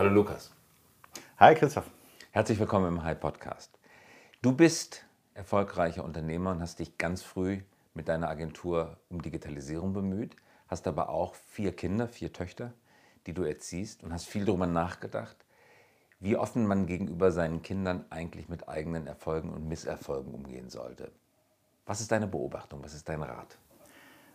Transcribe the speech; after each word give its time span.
Hallo 0.00 0.14
Lukas. 0.14 0.50
Hi 1.38 1.54
Christoph. 1.54 1.90
Herzlich 2.30 2.58
willkommen 2.58 2.88
im 2.88 3.04
Hi 3.04 3.14
Podcast. 3.14 3.78
Du 4.40 4.52
bist 4.52 5.04
erfolgreicher 5.34 6.04
Unternehmer 6.04 6.52
und 6.52 6.62
hast 6.62 6.78
dich 6.78 6.96
ganz 6.96 7.22
früh 7.22 7.60
mit 7.92 8.08
deiner 8.08 8.30
Agentur 8.30 8.96
um 9.10 9.20
Digitalisierung 9.20 9.92
bemüht, 9.92 10.36
hast 10.68 10.86
aber 10.86 11.10
auch 11.10 11.34
vier 11.34 11.76
Kinder, 11.76 12.08
vier 12.08 12.32
Töchter, 12.32 12.72
die 13.26 13.34
du 13.34 13.42
erziehst 13.42 14.02
und 14.02 14.14
hast 14.14 14.24
viel 14.24 14.46
darüber 14.46 14.66
nachgedacht, 14.66 15.36
wie 16.18 16.34
offen 16.34 16.66
man 16.66 16.86
gegenüber 16.86 17.30
seinen 17.30 17.60
Kindern 17.60 18.06
eigentlich 18.08 18.48
mit 18.48 18.70
eigenen 18.70 19.06
Erfolgen 19.06 19.50
und 19.50 19.68
Misserfolgen 19.68 20.32
umgehen 20.32 20.70
sollte. 20.70 21.12
Was 21.84 22.00
ist 22.00 22.10
deine 22.10 22.26
Beobachtung? 22.26 22.82
Was 22.82 22.94
ist 22.94 23.06
dein 23.06 23.22
Rat? 23.22 23.58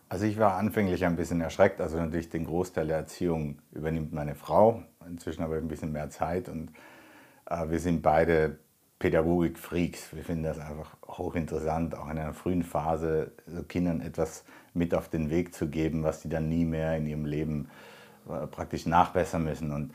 Also 0.07 0.25
ich 0.25 0.37
war 0.37 0.55
anfänglich 0.55 1.03
ein 1.03 1.15
bisschen 1.15 1.41
erschreckt. 1.41 1.81
Also 1.81 1.97
natürlich 1.97 2.29
den 2.29 2.45
Großteil 2.45 2.87
der 2.87 2.97
Erziehung 2.97 3.59
übernimmt 3.71 4.13
meine 4.13 4.35
Frau. 4.35 4.83
Inzwischen 5.07 5.43
habe 5.43 5.57
ich 5.57 5.61
ein 5.61 5.67
bisschen 5.67 5.91
mehr 5.91 6.09
Zeit 6.09 6.49
und 6.49 6.71
äh, 7.49 7.69
wir 7.69 7.79
sind 7.79 8.01
beide 8.01 8.59
Pädagogik-Freaks. 8.99 10.15
Wir 10.15 10.23
finden 10.23 10.43
das 10.43 10.59
einfach 10.59 10.95
hochinteressant, 11.07 11.95
auch 11.95 12.09
in 12.09 12.17
einer 12.17 12.33
frühen 12.33 12.63
Phase 12.63 13.31
so 13.47 13.63
Kindern 13.63 14.01
etwas 14.01 14.45
mit 14.73 14.93
auf 14.93 15.09
den 15.09 15.29
Weg 15.29 15.53
zu 15.53 15.67
geben, 15.67 16.03
was 16.03 16.21
sie 16.21 16.29
dann 16.29 16.49
nie 16.49 16.65
mehr 16.65 16.95
in 16.97 17.07
ihrem 17.07 17.25
Leben 17.25 17.69
äh, 18.29 18.47
praktisch 18.47 18.85
nachbessern 18.85 19.43
müssen. 19.43 19.71
Und 19.71 19.93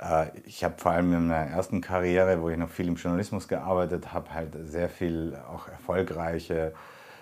äh, 0.00 0.26
ich 0.44 0.64
habe 0.64 0.74
vor 0.78 0.92
allem 0.92 1.12
in 1.12 1.28
meiner 1.28 1.50
ersten 1.50 1.80
Karriere, 1.80 2.42
wo 2.42 2.50
ich 2.50 2.58
noch 2.58 2.68
viel 2.68 2.88
im 2.88 2.96
Journalismus 2.96 3.48
gearbeitet 3.48 4.12
habe, 4.12 4.34
halt 4.34 4.56
sehr 4.64 4.88
viel 4.88 5.36
auch 5.48 5.68
erfolgreiche 5.68 6.74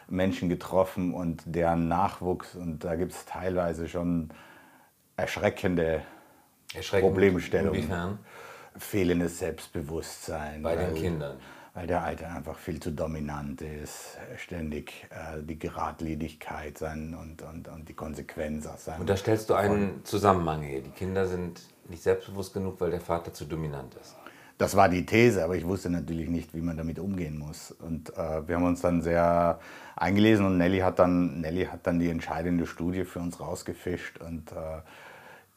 Menschen 0.09 0.49
getroffen 0.49 1.15
und 1.15 1.43
deren 1.47 1.89
Nachwuchs. 1.89 2.55
Und 2.55 2.85
da 2.85 2.97
gibt 2.97 3.13
es 3.13 3.25
teilweise 3.25 3.89
schon 3.89 4.31
erschreckende 5.17 6.03
Problemstellungen. 6.91 7.75
Inwiefern? 7.75 8.19
Fehlendes 8.77 9.39
Selbstbewusstsein. 9.39 10.63
Bei 10.63 10.77
den 10.77 10.95
Kindern. 10.95 11.39
Weil 11.75 11.89
der 11.89 12.05
Alte 12.05 12.29
einfach 12.29 12.57
viel 12.57 12.79
zu 12.79 12.93
dominant 12.93 13.61
ist, 13.61 14.17
ständig 14.37 15.09
äh, 15.11 15.43
die 15.43 15.59
Geradlinigkeit 15.59 16.79
sein 16.79 17.17
und, 17.21 17.43
und, 17.43 17.67
und 17.67 17.89
die 17.89 17.95
Konsequenz 17.95 18.65
aus 18.69 18.85
seinem. 18.85 19.01
Und 19.01 19.11
da 19.11 19.17
stellst 19.17 19.51
du 19.51 19.55
einen 19.55 20.05
Zusammenhang 20.05 20.63
her. 20.63 20.83
Die 20.83 20.91
Kinder 20.91 21.27
sind 21.27 21.63
nicht 21.89 22.03
selbstbewusst 22.03 22.55
genug, 22.55 22.81
weil 22.81 22.93
der 22.93 23.01
Vater 23.01 23.33
zu 23.33 23.45
dominant 23.45 23.95
ist. 23.97 24.15
Das 24.57 24.77
war 24.77 24.89
die 24.89 25.05
These, 25.05 25.43
aber 25.43 25.57
ich 25.57 25.67
wusste 25.67 25.91
natürlich 25.91 26.29
nicht, 26.29 26.55
wie 26.55 26.61
man 26.61 26.77
damit 26.77 26.99
umgehen 27.01 27.39
muss. 27.39 27.73
Und 27.73 28.17
äh, 28.17 28.47
wir 28.47 28.57
haben 28.57 28.65
uns 28.65 28.81
dann 28.81 29.03
sehr 29.03 29.59
eingelesen 29.97 30.47
und 30.47 30.59
Nelly 30.59 30.79
hat 30.79 30.99
dann, 31.01 31.41
Nelly 31.41 31.67
hat 31.67 31.87
dann 31.87 31.99
die 31.99 32.09
entscheidende 32.09 32.67
Studie 32.67 33.05
für 33.05 33.19
uns 33.19 33.41
rausgefischt 33.41 34.21
und 34.21 34.53
äh, 34.53 34.81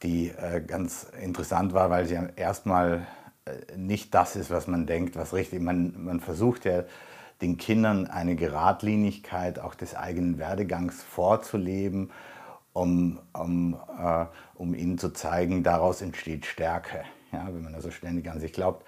die 0.02 0.28
äh, 0.30 0.60
ganz 0.60 1.06
interessant 1.22 1.72
war, 1.72 1.90
weil 1.90 2.06
sie 2.06 2.18
erstmal 2.36 3.06
äh, 3.44 3.76
nicht 3.76 4.14
das 4.14 4.36
ist, 4.36 4.50
was 4.50 4.66
man 4.66 4.86
denkt, 4.86 5.16
was 5.16 5.32
richtig. 5.32 5.60
Man, 5.60 5.94
man 6.04 6.20
versucht 6.20 6.64
ja 6.64 6.84
den 7.40 7.56
Kindern 7.56 8.06
eine 8.06 8.34
Geradlinigkeit 8.34 9.58
auch 9.58 9.74
des 9.74 9.94
eigenen 9.94 10.38
Werdegangs 10.38 11.02
vorzuleben, 11.02 12.10
um, 12.72 13.18
um, 13.32 13.74
äh, 13.74 14.26
um 14.54 14.74
ihnen 14.74 14.98
zu 14.98 15.10
zeigen, 15.10 15.62
daraus 15.62 16.02
entsteht 16.02 16.46
Stärke, 16.46 17.04
ja, 17.32 17.46
wenn 17.46 17.62
man 17.62 17.74
also 17.74 17.90
ständig 17.90 18.30
an 18.30 18.40
sich 18.40 18.52
glaubt. 18.52 18.84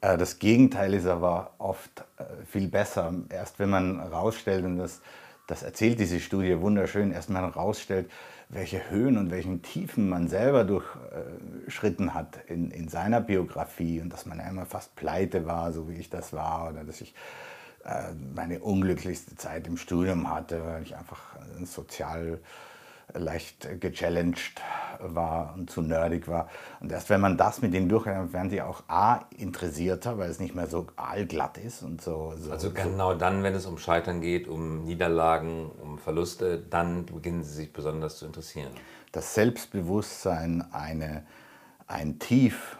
Äh, 0.00 0.18
das 0.18 0.38
Gegenteil 0.38 0.94
ist 0.94 1.06
aber 1.06 1.54
oft 1.58 2.04
äh, 2.18 2.44
viel 2.46 2.68
besser. 2.68 3.12
Erst 3.30 3.58
wenn 3.58 3.70
man 3.70 4.00
herausstellt, 4.00 4.64
und 4.64 4.78
das, 4.78 5.00
das 5.46 5.62
erzählt 5.62 5.98
diese 5.98 6.20
Studie 6.20 6.60
wunderschön, 6.60 7.12
erst 7.12 7.28
wenn 7.28 7.40
man 7.40 7.52
herausstellt, 7.52 8.10
welche 8.50 8.90
Höhen 8.90 9.16
und 9.16 9.30
welchen 9.30 9.62
Tiefen 9.62 10.08
man 10.08 10.28
selber 10.28 10.64
durchschritten 10.64 12.12
hat 12.12 12.38
in, 12.46 12.70
in 12.70 12.88
seiner 12.88 13.20
Biografie 13.20 14.00
und 14.00 14.12
dass 14.12 14.26
man 14.26 14.38
einmal 14.38 14.66
fast 14.66 14.94
pleite 14.96 15.46
war, 15.46 15.72
so 15.72 15.88
wie 15.88 15.94
ich 15.94 16.10
das 16.10 16.32
war, 16.34 16.70
oder 16.70 16.84
dass 16.84 17.00
ich 17.00 17.14
äh, 17.84 18.12
meine 18.34 18.60
unglücklichste 18.60 19.34
Zeit 19.36 19.66
im 19.66 19.76
Studium 19.76 20.30
hatte, 20.30 20.64
weil 20.64 20.82
ich 20.82 20.94
einfach 20.94 21.20
sozial 21.64 22.38
leicht 23.12 23.80
gechallenged 23.80 24.60
war 25.00 25.54
und 25.54 25.70
zu 25.70 25.82
nerdig 25.82 26.28
war. 26.28 26.48
Und 26.80 26.90
erst 26.90 27.10
wenn 27.10 27.20
man 27.20 27.36
das 27.36 27.60
mit 27.62 27.74
denen 27.74 27.88
durchhört, 27.88 28.32
werden 28.32 28.50
sie 28.50 28.62
auch 28.62 28.82
A, 28.88 29.26
interessierter, 29.36 30.18
weil 30.18 30.30
es 30.30 30.40
nicht 30.40 30.54
mehr 30.54 30.66
so 30.66 30.86
allglatt 30.96 31.58
ist 31.58 31.82
und 31.82 32.00
so. 32.00 32.34
so 32.38 32.50
also 32.50 32.70
genau 32.72 33.12
so. 33.12 33.18
dann, 33.18 33.42
wenn 33.42 33.54
es 33.54 33.66
um 33.66 33.78
Scheitern 33.78 34.20
geht, 34.20 34.48
um 34.48 34.84
Niederlagen, 34.84 35.70
um 35.82 35.98
Verluste, 35.98 36.58
dann 36.58 37.06
beginnen 37.06 37.42
sie 37.42 37.52
sich 37.52 37.72
besonders 37.72 38.18
zu 38.18 38.26
interessieren. 38.26 38.70
Das 39.12 39.34
Selbstbewusstsein, 39.34 40.64
eine, 40.72 41.24
ein 41.86 42.18
Tief 42.18 42.76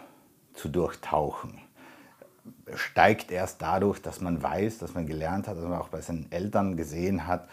zu 0.54 0.68
durchtauchen, 0.68 1.60
steigt 2.74 3.30
erst 3.30 3.62
dadurch, 3.62 4.00
dass 4.00 4.20
man 4.20 4.42
weiß, 4.42 4.78
dass 4.78 4.94
man 4.94 5.06
gelernt 5.06 5.48
hat, 5.48 5.56
dass 5.56 5.64
man 5.64 5.78
auch 5.78 5.88
bei 5.88 6.00
seinen 6.00 6.30
Eltern 6.32 6.76
gesehen 6.76 7.26
hat, 7.26 7.48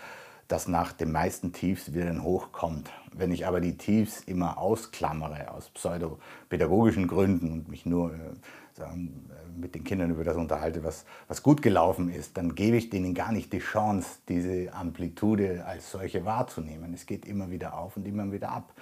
dass 0.51 0.67
nach 0.67 0.91
den 0.91 1.13
meisten 1.13 1.53
Tiefs 1.53 1.93
wieder 1.93 2.09
ein 2.09 2.23
Hoch 2.23 2.51
kommt. 2.51 2.89
Wenn 3.13 3.31
ich 3.31 3.47
aber 3.47 3.61
die 3.61 3.77
Tiefs 3.77 4.21
immer 4.25 4.57
ausklammere 4.57 5.51
aus 5.51 5.69
pseudopädagogischen 5.69 7.07
Gründen 7.07 7.53
und 7.53 7.69
mich 7.69 7.85
nur 7.85 8.13
äh, 8.13 8.17
sagen, 8.73 9.29
äh, 9.29 9.59
mit 9.59 9.75
den 9.75 9.85
Kindern 9.85 10.11
über 10.11 10.25
das 10.25 10.35
unterhalte, 10.35 10.83
was, 10.83 11.05
was 11.29 11.41
gut 11.41 11.61
gelaufen 11.61 12.09
ist, 12.09 12.35
dann 12.35 12.53
gebe 12.53 12.75
ich 12.75 12.89
denen 12.89 13.13
gar 13.13 13.31
nicht 13.31 13.53
die 13.53 13.59
Chance, 13.59 14.19
diese 14.27 14.73
Amplitude 14.73 15.63
als 15.65 15.89
solche 15.89 16.25
wahrzunehmen. 16.25 16.93
Es 16.93 17.05
geht 17.05 17.25
immer 17.25 17.49
wieder 17.49 17.77
auf 17.77 17.95
und 17.95 18.05
immer 18.05 18.29
wieder 18.33 18.51
ab. 18.51 18.73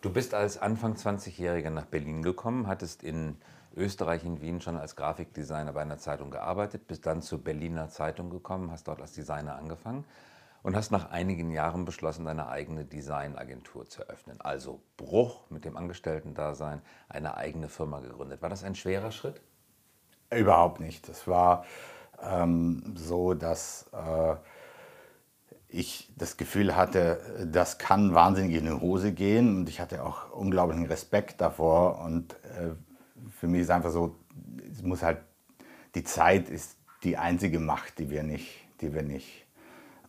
Du 0.00 0.12
bist 0.12 0.34
als 0.34 0.58
Anfang 0.58 0.94
20-Jähriger 0.94 1.70
nach 1.70 1.86
Berlin 1.86 2.22
gekommen, 2.22 2.66
hattest 2.66 3.04
in 3.04 3.36
Österreich, 3.76 4.24
in 4.24 4.40
Wien 4.40 4.60
schon 4.60 4.76
als 4.76 4.96
Grafikdesigner 4.96 5.72
bei 5.72 5.82
einer 5.82 5.98
Zeitung 5.98 6.32
gearbeitet, 6.32 6.88
bist 6.88 7.06
dann 7.06 7.22
zur 7.22 7.38
Berliner 7.38 7.90
Zeitung 7.90 8.28
gekommen, 8.28 8.72
hast 8.72 8.88
dort 8.88 9.00
als 9.00 9.12
Designer 9.12 9.54
angefangen 9.56 10.04
und 10.64 10.74
hast 10.74 10.90
nach 10.90 11.10
einigen 11.10 11.50
Jahren 11.50 11.84
beschlossen, 11.84 12.24
deine 12.24 12.48
eigene 12.48 12.86
Designagentur 12.86 13.86
zu 13.86 14.02
eröffnen. 14.02 14.40
Also 14.40 14.80
Bruch 14.96 15.48
mit 15.50 15.66
dem 15.66 15.76
Angestellten-Dasein, 15.76 16.80
eine 17.08 17.36
eigene 17.36 17.68
Firma 17.68 18.00
gegründet. 18.00 18.40
War 18.40 18.48
das 18.48 18.64
ein 18.64 18.74
schwerer 18.74 19.12
Schritt? 19.12 19.42
Überhaupt 20.30 20.80
nicht. 20.80 21.06
Es 21.10 21.28
war 21.28 21.66
ähm, 22.22 22.94
so, 22.96 23.34
dass 23.34 23.90
äh, 23.92 24.36
ich 25.68 26.10
das 26.16 26.38
Gefühl 26.38 26.74
hatte, 26.74 27.46
das 27.46 27.76
kann 27.76 28.14
wahnsinnig 28.14 28.56
in 28.56 28.64
die 28.64 28.72
Hose 28.72 29.12
gehen 29.12 29.58
und 29.58 29.68
ich 29.68 29.80
hatte 29.80 30.02
auch 30.02 30.32
unglaublichen 30.32 30.86
Respekt 30.86 31.42
davor 31.42 31.98
und 31.98 32.32
äh, 32.44 32.70
für 33.38 33.48
mich 33.48 33.60
ist 33.60 33.70
einfach 33.70 33.90
so, 33.90 34.16
es 34.72 34.82
muss 34.82 35.02
halt, 35.02 35.18
die 35.94 36.04
Zeit 36.04 36.48
ist 36.48 36.78
die 37.02 37.18
einzige 37.18 37.60
Macht, 37.60 37.98
die 37.98 38.08
wir 38.08 38.22
nicht, 38.22 38.48
die 38.80 38.94
wir 38.94 39.02
nicht 39.02 39.43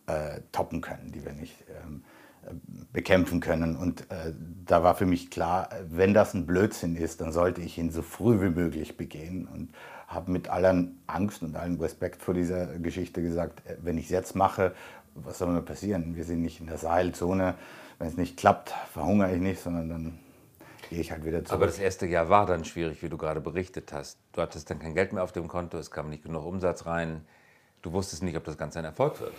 äh, 0.07 0.41
toppen 0.51 0.81
können, 0.81 1.11
die 1.11 1.25
wir 1.25 1.33
nicht 1.33 1.63
ähm, 1.83 2.03
äh, 2.43 2.53
bekämpfen 2.93 3.39
können. 3.39 3.75
Und 3.75 4.09
äh, 4.11 4.33
da 4.66 4.83
war 4.83 4.95
für 4.95 5.05
mich 5.05 5.29
klar, 5.29 5.69
wenn 5.89 6.13
das 6.13 6.33
ein 6.33 6.45
Blödsinn 6.45 6.95
ist, 6.95 7.21
dann 7.21 7.31
sollte 7.31 7.61
ich 7.61 7.77
ihn 7.77 7.91
so 7.91 8.01
früh 8.01 8.41
wie 8.41 8.49
möglich 8.49 8.97
begehen. 8.97 9.47
Und 9.47 9.73
habe 10.07 10.31
mit 10.31 10.49
aller 10.49 10.85
Angst 11.07 11.41
und 11.41 11.55
allem 11.55 11.79
Respekt 11.79 12.21
vor 12.21 12.33
dieser 12.33 12.67
Geschichte 12.79 13.21
gesagt, 13.21 13.66
äh, 13.66 13.77
wenn 13.81 13.97
ich 13.97 14.05
es 14.05 14.11
jetzt 14.11 14.35
mache, 14.35 14.73
was 15.16 15.38
soll 15.38 15.49
mir 15.49 15.61
passieren? 15.61 16.16
Wir 16.16 16.25
sind 16.25 16.41
nicht 16.41 16.59
in 16.59 16.67
der 16.67 16.77
Sahelzone. 16.77 17.55
Wenn 17.97 18.07
es 18.07 18.17
nicht 18.17 18.35
klappt, 18.35 18.73
verhungere 18.91 19.33
ich 19.33 19.41
nicht, 19.41 19.61
sondern 19.61 19.89
dann 19.89 20.19
gehe 20.89 20.99
ich 20.99 21.11
halt 21.11 21.25
wieder 21.25 21.43
zurück. 21.43 21.55
Aber 21.55 21.66
das 21.66 21.79
erste 21.79 22.05
Jahr 22.05 22.29
war 22.29 22.45
dann 22.45 22.66
schwierig, 22.66 23.01
wie 23.01 23.09
du 23.09 23.17
gerade 23.17 23.39
berichtet 23.39 23.93
hast. 23.93 24.19
Du 24.33 24.41
hattest 24.41 24.69
dann 24.69 24.79
kein 24.79 24.93
Geld 24.93 25.13
mehr 25.13 25.23
auf 25.23 25.31
dem 25.31 25.47
Konto, 25.47 25.77
es 25.77 25.91
kam 25.91 26.09
nicht 26.09 26.23
genug 26.23 26.45
Umsatz 26.45 26.85
rein. 26.85 27.22
Du 27.81 27.93
wusstest 27.93 28.23
nicht, 28.23 28.35
ob 28.35 28.43
das 28.43 28.57
Ganze 28.57 28.79
ein 28.79 28.85
Erfolg 28.85 29.22
wird. 29.22 29.33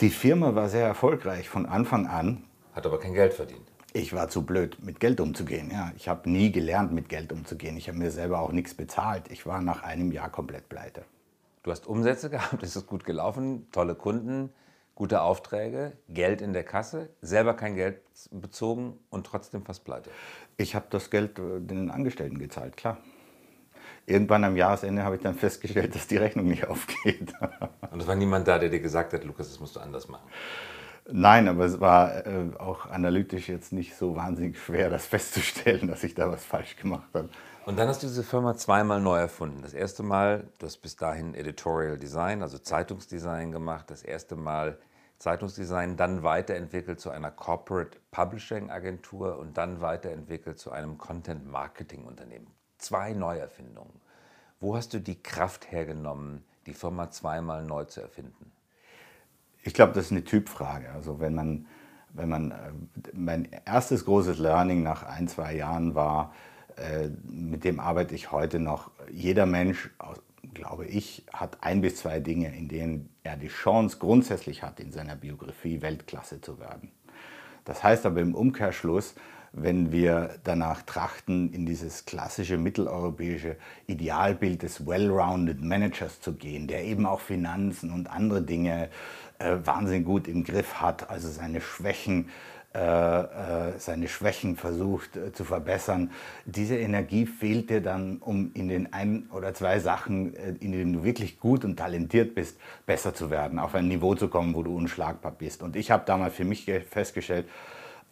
Die 0.00 0.10
Firma 0.10 0.54
war 0.54 0.68
sehr 0.68 0.86
erfolgreich 0.86 1.48
von 1.48 1.66
Anfang 1.66 2.06
an. 2.06 2.44
Hat 2.72 2.86
aber 2.86 3.00
kein 3.00 3.14
Geld 3.14 3.34
verdient. 3.34 3.66
Ich 3.92 4.12
war 4.12 4.28
zu 4.28 4.46
blöd, 4.46 4.78
mit 4.80 5.00
Geld 5.00 5.18
umzugehen. 5.18 5.72
Ja. 5.72 5.90
Ich 5.96 6.08
habe 6.08 6.30
nie 6.30 6.52
gelernt, 6.52 6.92
mit 6.92 7.08
Geld 7.08 7.32
umzugehen. 7.32 7.76
Ich 7.76 7.88
habe 7.88 7.98
mir 7.98 8.12
selber 8.12 8.38
auch 8.38 8.52
nichts 8.52 8.74
bezahlt. 8.74 9.28
Ich 9.28 9.44
war 9.44 9.60
nach 9.60 9.82
einem 9.82 10.12
Jahr 10.12 10.30
komplett 10.30 10.68
pleite. 10.68 11.04
Du 11.64 11.72
hast 11.72 11.88
Umsätze 11.88 12.30
gehabt, 12.30 12.62
es 12.62 12.76
ist 12.76 12.86
gut 12.86 13.02
gelaufen, 13.04 13.66
tolle 13.72 13.96
Kunden, 13.96 14.50
gute 14.94 15.20
Aufträge, 15.20 15.94
Geld 16.08 16.42
in 16.42 16.52
der 16.52 16.62
Kasse, 16.62 17.08
selber 17.20 17.54
kein 17.54 17.74
Geld 17.74 18.00
bezogen 18.30 19.00
und 19.10 19.26
trotzdem 19.26 19.64
fast 19.64 19.84
pleite. 19.84 20.10
Ich 20.58 20.76
habe 20.76 20.86
das 20.90 21.10
Geld 21.10 21.40
äh, 21.40 21.58
den 21.58 21.90
Angestellten 21.90 22.38
gezahlt, 22.38 22.76
klar 22.76 22.98
irgendwann 24.08 24.44
am 24.44 24.56
Jahresende 24.56 25.04
habe 25.04 25.16
ich 25.16 25.22
dann 25.22 25.34
festgestellt, 25.34 25.94
dass 25.94 26.06
die 26.06 26.16
Rechnung 26.16 26.46
nicht 26.46 26.66
aufgeht. 26.66 27.32
Und 27.90 28.00
es 28.00 28.06
war 28.06 28.14
niemand 28.14 28.48
da, 28.48 28.58
der 28.58 28.68
dir 28.68 28.80
gesagt 28.80 29.12
hat, 29.12 29.24
Lukas, 29.24 29.48
das 29.48 29.60
musst 29.60 29.76
du 29.76 29.80
anders 29.80 30.08
machen? 30.08 30.28
Nein, 31.10 31.48
aber 31.48 31.64
es 31.64 31.80
war 31.80 32.26
äh, 32.26 32.50
auch 32.58 32.86
analytisch 32.86 33.48
jetzt 33.48 33.72
nicht 33.72 33.96
so 33.96 34.14
wahnsinnig 34.14 34.58
schwer, 34.58 34.90
das 34.90 35.06
festzustellen, 35.06 35.88
dass 35.88 36.04
ich 36.04 36.14
da 36.14 36.30
was 36.30 36.44
falsch 36.44 36.76
gemacht 36.76 37.08
habe. 37.14 37.30
Und 37.64 37.78
dann 37.78 37.88
hast 37.88 38.02
du 38.02 38.06
diese 38.06 38.22
Firma 38.22 38.56
zweimal 38.56 39.00
neu 39.00 39.18
erfunden. 39.18 39.62
Das 39.62 39.74
erste 39.74 40.02
Mal, 40.02 40.48
du 40.58 40.66
hast 40.66 40.78
bis 40.78 40.96
dahin 40.96 41.34
Editorial 41.34 41.98
Design, 41.98 42.42
also 42.42 42.58
Zeitungsdesign 42.58 43.52
gemacht. 43.52 43.90
Das 43.90 44.02
erste 44.02 44.36
Mal 44.36 44.78
Zeitungsdesign, 45.18 45.96
dann 45.96 46.22
weiterentwickelt 46.22 47.00
zu 47.00 47.10
einer 47.10 47.30
Corporate 47.30 47.98
Publishing 48.10 48.70
Agentur 48.70 49.38
und 49.38 49.56
dann 49.58 49.80
weiterentwickelt 49.80 50.58
zu 50.58 50.70
einem 50.70 50.96
Content 50.98 51.46
Marketing 51.46 52.04
Unternehmen. 52.04 52.57
Zwei 52.78 53.12
Neuerfindungen. 53.12 54.00
Wo 54.60 54.76
hast 54.76 54.94
du 54.94 55.00
die 55.00 55.20
Kraft 55.22 55.70
hergenommen, 55.70 56.44
die 56.66 56.74
Firma 56.74 57.10
zweimal 57.10 57.64
neu 57.64 57.84
zu 57.84 58.00
erfinden? 58.00 58.52
Ich 59.62 59.74
glaube, 59.74 59.92
das 59.92 60.06
ist 60.06 60.12
eine 60.12 60.24
Typfrage. 60.24 60.90
Also 60.92 61.20
wenn 61.20 61.34
man, 61.34 61.66
wenn 62.10 62.28
man, 62.28 62.50
äh, 62.50 62.56
mein 63.12 63.48
erstes 63.64 64.04
großes 64.04 64.38
Learning 64.38 64.82
nach 64.82 65.02
ein, 65.02 65.28
zwei 65.28 65.54
Jahren 65.54 65.94
war, 65.94 66.32
äh, 66.76 67.08
mit 67.24 67.64
dem 67.64 67.80
arbeite 67.80 68.14
ich 68.14 68.32
heute 68.32 68.60
noch. 68.60 68.90
Jeder 69.10 69.46
Mensch, 69.46 69.90
glaube 70.54 70.86
ich, 70.86 71.26
hat 71.32 71.58
ein 71.62 71.80
bis 71.80 71.96
zwei 71.96 72.20
Dinge, 72.20 72.56
in 72.56 72.68
denen 72.68 73.10
er 73.22 73.36
die 73.36 73.48
Chance 73.48 73.98
grundsätzlich 73.98 74.62
hat, 74.62 74.80
in 74.80 74.92
seiner 74.92 75.16
Biografie 75.16 75.82
Weltklasse 75.82 76.40
zu 76.40 76.58
werden. 76.58 76.92
Das 77.64 77.82
heißt 77.82 78.06
aber 78.06 78.20
im 78.20 78.34
Umkehrschluss, 78.34 79.14
wenn 79.52 79.92
wir 79.92 80.36
danach 80.44 80.82
trachten, 80.82 81.52
in 81.52 81.66
dieses 81.66 82.04
klassische 82.04 82.58
mitteleuropäische 82.58 83.56
Idealbild 83.86 84.62
des 84.62 84.86
well-rounded 84.86 85.62
Managers 85.62 86.20
zu 86.20 86.34
gehen, 86.34 86.66
der 86.66 86.84
eben 86.84 87.06
auch 87.06 87.20
Finanzen 87.20 87.92
und 87.92 88.10
andere 88.10 88.42
Dinge 88.42 88.88
äh, 89.38 89.56
wahnsinnig 89.64 90.04
gut 90.04 90.28
im 90.28 90.44
Griff 90.44 90.80
hat, 90.80 91.10
also 91.10 91.28
seine 91.28 91.60
Schwächen 91.60 92.28
äh, 92.74 92.80
äh, 92.80 93.78
seine 93.78 94.08
Schwächen 94.08 94.54
versucht 94.54 95.16
äh, 95.16 95.32
zu 95.32 95.44
verbessern. 95.44 96.10
Diese 96.44 96.76
Energie 96.76 97.24
fehlt 97.24 97.70
dir 97.70 97.80
dann, 97.80 98.18
um 98.18 98.50
in 98.52 98.68
den 98.68 98.92
ein 98.92 99.26
oder 99.32 99.54
zwei 99.54 99.80
Sachen, 99.80 100.34
in 100.34 100.72
denen 100.72 100.92
du 100.92 101.02
wirklich 101.02 101.40
gut 101.40 101.64
und 101.64 101.76
talentiert 101.76 102.34
bist, 102.34 102.58
besser 102.84 103.14
zu 103.14 103.30
werden, 103.30 103.58
auf 103.58 103.74
ein 103.74 103.88
Niveau 103.88 104.14
zu 104.14 104.28
kommen, 104.28 104.54
wo 104.54 104.62
du 104.62 104.76
unschlagbar 104.76 105.32
bist. 105.32 105.62
Und 105.62 105.76
ich 105.76 105.90
habe 105.90 106.04
damals 106.04 106.34
für 106.34 106.44
mich 106.44 106.70
festgestellt, 106.90 107.46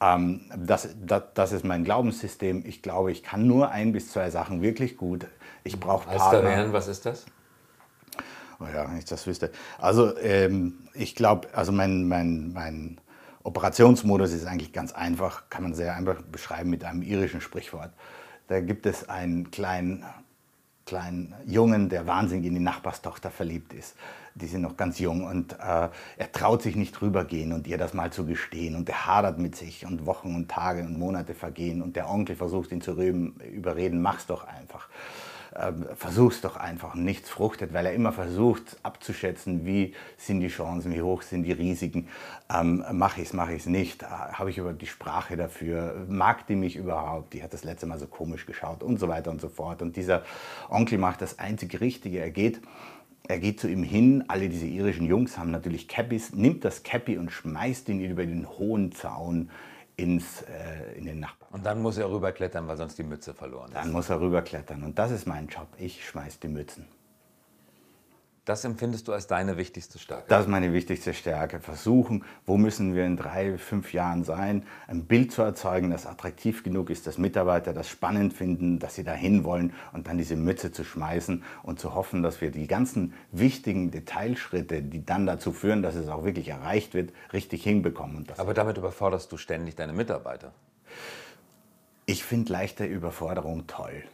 ähm, 0.01 0.43
das, 0.57 0.89
das, 1.01 1.23
das, 1.35 1.53
ist 1.53 1.65
mein 1.65 1.85
Glaubenssystem. 1.85 2.65
Ich 2.67 2.83
glaube, 2.83 3.13
ich 3.13 3.23
kann 3.23 3.47
nur 3.47 3.71
ein 3.71 3.93
bis 3.93 4.11
zwei 4.11 4.31
Sachen 4.31 4.63
wirklich 4.63 4.97
gut. 4.97 5.27
Ich 5.65 5.81
brauche 5.81 6.07
Partner. 6.07 6.73
was 6.73 6.89
ist 6.89 7.07
das? 7.07 7.25
Oh 8.61 8.65
ja, 8.73 8.89
wenn 8.89 8.99
ich 8.99 9.05
das 9.05 9.27
wüsste. 9.27 9.51
Also 9.79 10.17
ähm, 10.19 10.89
ich 10.95 11.15
glaube, 11.15 11.49
also 11.53 11.73
mein, 11.73 12.09
mein, 12.09 12.53
mein 12.53 13.01
Operationsmodus 13.43 14.33
ist 14.33 14.47
eigentlich 14.47 14.73
ganz 14.73 14.93
einfach, 14.93 15.49
kann 15.51 15.63
man 15.63 15.75
sehr 15.75 15.95
einfach 15.95 16.23
beschreiben 16.23 16.71
mit 16.71 16.85
einem 16.85 17.03
irischen 17.03 17.41
Sprichwort. 17.41 17.93
Da 18.49 18.61
gibt 18.61 18.87
es 18.87 19.09
einen 19.09 19.51
kleinen, 19.51 20.05
kleinen 20.87 21.35
Jungen, 21.45 21.89
der 21.89 22.07
wahnsinnig 22.07 22.47
in 22.47 22.55
die 22.55 22.61
Nachbarstochter 22.61 23.31
verliebt 23.31 23.75
ist. 23.75 23.97
Die 24.37 24.47
sind 24.47 24.63
noch 24.63 24.77
ganz 24.77 25.01
jung 25.01 25.25
und 25.25 25.55
äh, 25.55 25.89
er 26.17 26.33
traut 26.33 26.63
sich 26.63 26.77
nicht 26.77 27.03
rübergehen 27.03 27.53
und 27.53 27.67
ihr 27.67 27.77
das 27.77 27.93
mal 27.93 28.13
zu 28.13 28.25
gestehen. 28.25 28.77
Und 28.77 28.89
er 28.89 29.07
hadert 29.07 29.39
mit 29.39 29.57
sich 29.57 29.85
und 29.85 30.07
Wochen 30.07 30.35
und 30.35 30.49
Tage 30.49 30.83
und 30.83 30.99
Monate 30.99 31.35
vergehen 31.35 31.83
und 31.83 31.97
der 31.97 32.09
Onkel 32.09 32.37
versucht 32.37 32.71
ihn 32.71 32.81
zu 32.81 32.93
überreden, 32.93 34.01
mach's 34.01 34.27
doch 34.27 34.47
einfach 34.47 34.89
ähm, 35.59 35.87
versuch's 35.95 36.41
doch 36.41 36.57
einfach. 36.57 36.95
Nichts 36.95 37.31
fruchtet, 37.31 37.73
weil 37.73 37.87
er 37.87 37.93
immer 37.93 38.13
versucht 38.13 38.77
abzuschätzen, 38.83 39.65
wie 39.65 39.95
sind 40.17 40.41
die 40.41 40.49
Chancen, 40.49 40.93
wie 40.93 41.03
hoch 41.03 41.23
sind 41.23 41.45
die 41.45 41.53
Risiken, 41.53 42.09
ähm, 42.53 42.85
mache 42.93 43.21
ich 43.21 43.29
es, 43.29 43.33
mache 43.33 43.53
ich 43.53 43.63
es 43.63 43.67
nicht, 43.67 44.03
äh, 44.03 44.07
habe 44.07 44.51
ich 44.51 44.59
überhaupt 44.59 44.83
die 44.83 44.87
Sprache 44.87 45.37
dafür, 45.37 46.07
mag 46.09 46.47
die 46.47 46.57
mich 46.57 46.77
überhaupt, 46.77 47.33
die 47.33 47.43
hat 47.43 47.53
das 47.53 47.65
letzte 47.65 47.87
Mal 47.87 47.99
so 47.99 48.07
komisch 48.07 48.47
geschaut 48.47 48.83
und 48.83 48.99
so 48.99 49.09
weiter 49.09 49.31
und 49.31 49.41
so 49.41 49.49
fort. 49.49 49.83
Und 49.83 49.97
dieser 49.97 50.23
Onkel 50.69 50.99
macht 50.99 51.23
das 51.23 51.39
einzig 51.39 51.81
Richtige, 51.81 52.21
er 52.21 52.31
geht 52.31 52.61
er 53.29 53.41
geht 53.41 53.59
zu 53.59 53.69
ihm 53.69 53.83
hin, 53.83 54.23
alle 54.29 54.49
diese 54.49 54.67
irischen 54.67 55.05
Jungs 55.05 55.37
haben 55.37 55.51
natürlich 55.51 55.89
Cappies, 55.89 56.33
nimmt 56.33 56.65
das 56.65 56.85
Cappy 56.85 57.19
und 57.19 57.33
schmeißt 57.33 57.89
ihn 57.89 58.01
über 58.01 58.25
den 58.25 58.49
hohen 58.49 58.93
Zaun 58.93 59.51
ins, 59.97 60.43
äh, 60.43 60.99
in 60.99 61.07
den 61.07 61.21
Nachbarn. 61.21 61.53
Und 61.53 61.67
dann 61.67 61.81
muss 61.81 61.97
er 61.99 62.11
rüberklettern, 62.11 62.69
weil 62.69 62.77
sonst 62.77 62.99
die 62.99 63.03
Mütze 63.03 63.33
verloren 63.33 63.69
ist. 63.69 63.77
Dann 63.77 63.93
muss 63.93 64.11
er 64.11 64.21
rüberklettern. 64.21 64.83
Und 64.83 64.99
das 64.99 65.11
ist 65.11 65.27
mein 65.27 65.49
Job. 65.49 65.69
Ich 65.79 66.07
schmeiß 66.07 66.39
die 66.41 66.49
Mützen. 66.49 66.87
Das 68.47 68.65
empfindest 68.65 69.09
du 69.09 69.13
als 69.13 69.27
deine 69.27 69.57
wichtigste 69.57 69.99
Stärke? 69.99 70.27
Das 70.29 70.43
ist 70.43 70.49
meine 70.49 70.73
wichtigste 70.73 71.13
Stärke. 71.13 71.59
Versuchen, 71.59 72.25
wo 72.47 72.57
müssen 72.57 72.95
wir 72.95 73.05
in 73.05 73.17
drei, 73.17 73.59
fünf 73.59 73.93
Jahren 73.93 74.23
sein, 74.23 74.63
ein 74.87 75.05
Bild 75.05 75.33
zu 75.33 75.43
erzeugen, 75.43 75.91
das 75.91 76.07
attraktiv 76.07 76.63
genug 76.63 76.89
ist, 76.91 77.09
dass 77.09 77.19
Mitarbeiter 77.19 77.73
das 77.73 77.89
spannend 77.89 78.35
finden, 78.35 78.79
dass 78.79 78.95
sie 78.95 79.03
dahin 79.03 79.43
wollen 79.43 79.73
und 79.93 80.07
dann 80.07 80.17
diese 80.17 80.37
Mütze 80.37 80.71
zu 80.71 80.85
schmeißen 80.85 81.43
und 81.65 81.81
zu 81.81 81.97
hoffen, 81.97 82.23
dass 82.23 82.41
wir 82.41 82.53
die 82.53 82.69
ganzen 82.69 83.15
wichtigen 83.33 83.91
Detailschritte, 83.91 84.81
die 84.81 85.05
dann 85.05 85.27
dazu 85.27 85.51
führen, 85.51 85.83
dass 85.83 85.97
es 85.97 86.09
auch 86.09 86.25
wirklich 86.25 86.47
erreicht 86.47 86.95
wird, 86.95 87.13
richtig 87.33 87.65
hinbekommen. 87.65 88.29
Aber 88.37 88.55
damit 88.55 88.79
überforderst 88.79 89.33
du 89.33 89.39
ständig 89.39 89.75
deine 89.75 89.93
Mitarbeiter. 89.93 90.53
Ich 92.05 92.23
finde 92.23 92.53
leichte 92.53 92.85
Überforderung 92.85 93.67
toll 93.67 94.05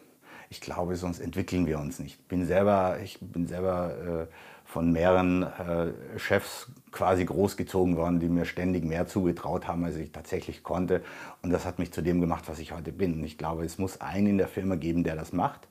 ich 0.52 0.60
glaube, 0.60 0.96
sonst 0.96 1.18
entwickeln 1.18 1.64
wir 1.64 1.78
uns 1.78 1.98
nicht. 1.98 2.28
Bin 2.28 2.44
selber, 2.44 2.98
ich 3.02 3.18
bin 3.20 3.46
selber 3.46 4.26
äh, 4.28 4.34
von 4.66 4.92
mehreren 4.92 5.44
äh, 5.44 6.18
Chefs 6.18 6.70
quasi 6.90 7.24
großgezogen 7.24 7.96
worden, 7.96 8.20
die 8.20 8.28
mir 8.28 8.44
ständig 8.44 8.84
mehr 8.84 9.06
zugetraut 9.06 9.66
haben, 9.66 9.82
als 9.82 9.96
ich 9.96 10.12
tatsächlich 10.12 10.62
konnte. 10.62 11.02
Und 11.40 11.54
das 11.54 11.64
hat 11.64 11.78
mich 11.78 11.90
zu 11.90 12.02
dem 12.02 12.20
gemacht, 12.20 12.44
was 12.48 12.58
ich 12.58 12.72
heute 12.72 12.92
bin. 12.92 13.14
Und 13.14 13.24
ich 13.24 13.38
glaube, 13.38 13.64
es 13.64 13.78
muss 13.78 14.02
einen 14.02 14.26
in 14.26 14.36
der 14.36 14.46
Firma 14.46 14.74
geben, 14.74 15.04
der 15.04 15.16
das 15.16 15.32
macht. 15.32 15.68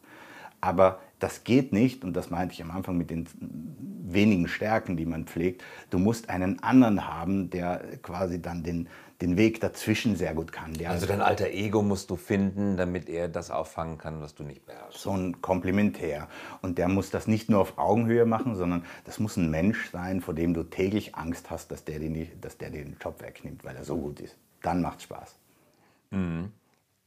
Aber 0.62 1.00
das 1.20 1.44
geht 1.44 1.74
nicht, 1.74 2.04
und 2.04 2.14
das 2.14 2.32
meinte 2.32 2.54
ich 2.56 2.64
am 2.64 2.72
Anfang 2.72 2.98
mit 2.98 3.12
den 3.12 3.28
wenigen 3.40 4.48
Stärken, 4.48 4.98
die 4.98 5.06
man 5.06 5.26
pflegt. 5.26 5.64
Du 5.92 6.00
musst 6.00 6.28
einen 6.32 6.64
anderen 6.64 7.08
haben, 7.08 7.52
der 7.52 7.84
quasi 8.02 8.42
dann 8.42 8.64
den, 8.64 8.90
den 9.22 9.38
Weg 9.38 9.62
dazwischen 9.62 10.16
sehr 10.16 10.34
gut 10.34 10.52
kann. 10.52 10.74
also 10.86 11.06
dein 11.06 11.22
alter 11.22 11.48
Ego 11.50 11.82
musst 11.82 12.10
du 12.10 12.16
finden, 12.16 12.76
damit 12.76 13.08
er 13.08 13.30
das 13.30 13.52
auffangen 13.52 13.98
kann, 13.98 14.22
was 14.22 14.36
du 14.36 14.44
nicht 14.44 14.66
beherrschst. 14.66 15.02
So 15.02 15.12
ein 15.12 15.42
Komplementär. 15.42 16.28
Und 16.62 16.78
der 16.78 16.88
muss 16.88 17.12
das 17.12 17.28
nicht 17.28 17.50
nur 17.50 17.62
auf 17.62 17.78
Augenhöhe 17.78 18.26
machen, 18.26 18.56
sondern 18.56 18.86
das 19.06 19.20
muss 19.20 19.38
ein 19.38 19.52
Mensch 19.52 19.92
sein, 19.92 20.22
vor 20.22 20.34
dem 20.34 20.54
du 20.54 20.64
täglich 20.64 21.16
Angst 21.16 21.50
hast, 21.52 21.72
dass 21.72 21.86
der 21.86 22.00
den, 22.00 22.28
dass 22.42 22.58
der 22.58 22.72
den 22.72 22.98
Job 23.00 23.22
wegnimmt, 23.22 23.64
weil 23.64 23.76
er 23.76 23.84
so 23.84 23.98
gut 23.98 24.20
ist. 24.20 24.36
Dann 24.62 24.82
macht 24.82 25.02
Spaß. 25.04 25.36
Mhm. 26.12 26.52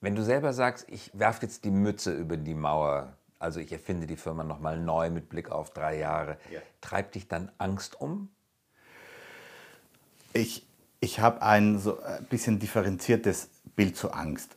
Wenn 0.01 0.15
du 0.15 0.23
selber 0.23 0.53
sagst, 0.53 0.87
ich 0.91 1.11
werfe 1.15 1.43
jetzt 1.43 1.65
die 1.65 1.71
Mütze 1.71 2.13
über 2.13 2.37
die 2.37 2.55
Mauer, 2.55 3.17
also 3.39 3.59
ich 3.59 3.73
erfinde 3.73 4.07
die 4.07 4.17
Firma 4.17 4.45
nochmal 4.45 4.79
neu 4.79 5.11
mit 5.11 5.29
Blick 5.29 5.51
auf 5.51 5.71
drei 5.71 5.99
Jahre, 5.99 6.37
ja. 6.53 6.61
treibt 6.81 7.15
dich 7.15 7.27
dann 7.27 7.51
Angst 7.59 8.01
um? 8.01 8.29
Ich, 10.35 10.67
ich 11.05 11.21
habe 11.21 11.43
ein 11.43 11.79
so 11.79 12.03
ein 12.03 12.25
bisschen 12.25 12.59
differenziertes 12.59 13.51
Bild 13.77 13.95
zur 13.95 14.17
Angst. 14.17 14.57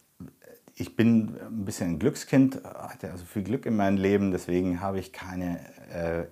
Ich 0.76 0.96
bin 0.96 1.38
ein 1.42 1.66
bisschen 1.66 1.90
ein 1.90 2.00
Glückskind, 2.00 2.64
hatte 2.64 3.12
also 3.12 3.26
viel 3.26 3.44
Glück 3.44 3.66
in 3.66 3.76
meinem 3.76 3.98
Leben, 3.98 4.32
deswegen 4.32 4.80
habe 4.80 5.00
ich 5.00 5.12
keine 5.12 5.60
äh, 5.92 6.26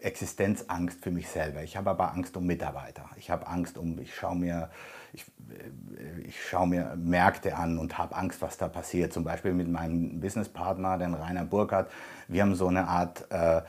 Existenzangst 0.00 1.02
für 1.02 1.10
mich 1.10 1.28
selber. 1.28 1.62
Ich 1.62 1.76
habe 1.76 1.88
aber 1.88 2.12
Angst 2.12 2.36
um 2.36 2.46
Mitarbeiter. 2.46 3.08
Ich 3.16 3.30
habe 3.30 3.46
Angst 3.46 3.78
um, 3.78 3.98
ich 3.98 4.14
schaue 4.14 4.36
mir, 4.36 4.70
ich, 5.14 5.22
äh, 5.22 6.20
ich 6.26 6.44
schaue 6.44 6.68
mir 6.68 6.94
Märkte 6.96 7.56
an 7.56 7.78
und 7.78 7.96
habe 7.96 8.16
Angst, 8.16 8.42
was 8.42 8.58
da 8.58 8.68
passiert. 8.68 9.14
Zum 9.14 9.24
Beispiel 9.24 9.54
mit 9.54 9.68
meinem 9.68 10.20
Businesspartner, 10.20 10.98
den 10.98 11.14
Rainer 11.14 11.46
Burkhardt. 11.46 11.90
Wir 12.28 12.42
haben 12.42 12.54
so 12.54 12.66
eine 12.66 12.88
Art 12.88 13.30
äh, 13.30 13.62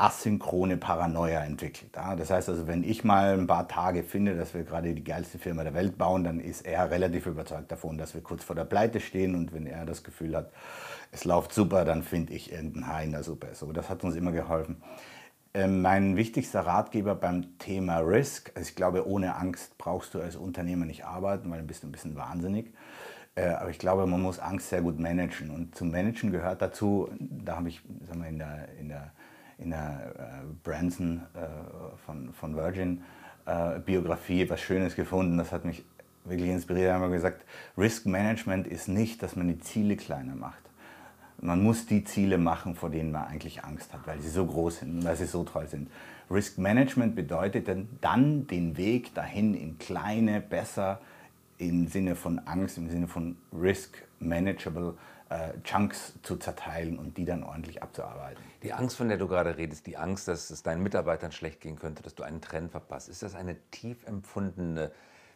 asynchrone 0.00 0.78
Paranoia 0.78 1.44
entwickelt. 1.44 1.90
Das 1.92 2.30
heißt 2.30 2.48
also, 2.48 2.66
wenn 2.66 2.82
ich 2.82 3.04
mal 3.04 3.38
ein 3.38 3.46
paar 3.46 3.68
Tage 3.68 4.02
finde, 4.02 4.34
dass 4.34 4.54
wir 4.54 4.62
gerade 4.62 4.94
die 4.94 5.04
geilste 5.04 5.38
Firma 5.38 5.62
der 5.62 5.74
Welt 5.74 5.98
bauen, 5.98 6.24
dann 6.24 6.40
ist 6.40 6.62
er 6.62 6.90
relativ 6.90 7.26
überzeugt 7.26 7.70
davon, 7.70 7.98
dass 7.98 8.14
wir 8.14 8.22
kurz 8.22 8.42
vor 8.42 8.56
der 8.56 8.64
Pleite 8.64 9.00
stehen 9.00 9.34
und 9.34 9.52
wenn 9.52 9.66
er 9.66 9.84
das 9.84 10.02
Gefühl 10.02 10.34
hat, 10.34 10.52
es 11.12 11.24
läuft 11.24 11.52
super, 11.52 11.84
dann 11.84 12.02
finde 12.02 12.32
ich 12.32 12.50
irgendein 12.50 12.86
Haar 12.86 13.02
in 13.02 13.12
der 13.12 13.22
Suppe. 13.22 13.48
So, 13.52 13.72
das 13.72 13.90
hat 13.90 14.02
uns 14.02 14.16
immer 14.16 14.32
geholfen. 14.32 14.82
Ähm, 15.52 15.82
mein 15.82 16.16
wichtigster 16.16 16.60
Ratgeber 16.60 17.14
beim 17.14 17.58
Thema 17.58 17.98
Risk, 17.98 18.52
also 18.54 18.68
ich 18.68 18.76
glaube, 18.76 19.06
ohne 19.06 19.36
Angst 19.36 19.76
brauchst 19.76 20.14
du 20.14 20.20
als 20.20 20.36
Unternehmer 20.36 20.86
nicht 20.86 21.04
arbeiten, 21.04 21.50
weil 21.50 21.58
dann 21.58 21.66
bist 21.66 21.82
du 21.82 21.88
ein 21.88 21.92
bisschen 21.92 22.16
wahnsinnig. 22.16 22.72
Äh, 23.34 23.48
aber 23.48 23.68
ich 23.68 23.78
glaube, 23.78 24.06
man 24.06 24.22
muss 24.22 24.38
Angst 24.38 24.70
sehr 24.70 24.80
gut 24.80 24.98
managen. 24.98 25.50
Und 25.50 25.74
zum 25.74 25.90
Managen 25.90 26.30
gehört 26.30 26.62
dazu, 26.62 27.10
da 27.18 27.56
habe 27.56 27.68
ich 27.68 27.82
sagen 28.08 28.22
wir, 28.22 28.28
in 28.28 28.38
der, 28.38 28.68
in 28.78 28.88
der 28.88 29.12
in 29.60 29.70
der 29.70 30.14
äh, 30.18 30.46
Branson 30.64 31.22
äh, 31.34 31.46
von, 32.06 32.32
von 32.32 32.56
Virgin 32.56 33.02
äh, 33.46 33.78
Biografie 33.80 34.48
was 34.48 34.60
Schönes 34.60 34.96
gefunden. 34.96 35.38
Das 35.38 35.52
hat 35.52 35.64
mich 35.64 35.84
wirklich 36.24 36.50
inspiriert. 36.50 36.90
Da 36.90 36.94
haben 36.94 37.02
wir 37.02 37.10
gesagt, 37.10 37.44
Risk 37.76 38.06
Management 38.06 38.66
ist 38.66 38.88
nicht, 38.88 39.22
dass 39.22 39.36
man 39.36 39.48
die 39.48 39.58
Ziele 39.58 39.96
kleiner 39.96 40.34
macht. 40.34 40.62
Man 41.42 41.62
muss 41.62 41.86
die 41.86 42.04
Ziele 42.04 42.36
machen, 42.36 42.74
vor 42.74 42.90
denen 42.90 43.12
man 43.12 43.24
eigentlich 43.24 43.64
Angst 43.64 43.94
hat, 43.94 44.06
weil 44.06 44.20
sie 44.20 44.28
so 44.28 44.44
groß 44.44 44.80
sind 44.80 44.98
und 44.98 45.04
weil 45.04 45.16
sie 45.16 45.24
so 45.24 45.44
toll 45.44 45.66
sind. 45.68 45.90
Risk 46.30 46.58
Management 46.58 47.16
bedeutet 47.16 47.68
dann 48.00 48.46
den 48.46 48.76
Weg 48.76 49.14
dahin 49.14 49.54
in 49.54 49.78
kleine, 49.78 50.40
besser 50.40 51.00
im 51.60 51.88
Sinne 51.88 52.16
von 52.16 52.38
Angst, 52.40 52.78
im 52.78 52.88
Sinne 52.88 53.06
von 53.06 53.36
Risk 53.52 54.02
Manageable 54.18 54.96
äh, 55.28 55.50
Chunks 55.62 56.14
zu 56.22 56.36
zerteilen 56.36 56.98
und 56.98 57.18
die 57.18 57.26
dann 57.26 57.44
ordentlich 57.44 57.82
abzuarbeiten. 57.82 58.42
Die 58.62 58.72
Angst, 58.72 58.96
von 58.96 59.08
der 59.08 59.18
du 59.18 59.28
gerade 59.28 59.58
redest, 59.58 59.86
die 59.86 59.98
Angst, 59.98 60.26
dass 60.26 60.48
es 60.48 60.62
deinen 60.62 60.82
Mitarbeitern 60.82 61.32
schlecht 61.32 61.60
gehen 61.60 61.78
könnte, 61.78 62.02
dass 62.02 62.14
du 62.14 62.22
einen 62.22 62.40
Trend 62.40 62.70
verpasst, 62.70 63.10
ist 63.10 63.22
das 63.22 63.34
eine 63.34 63.56
tief 63.70 64.06
empfundene 64.06 64.90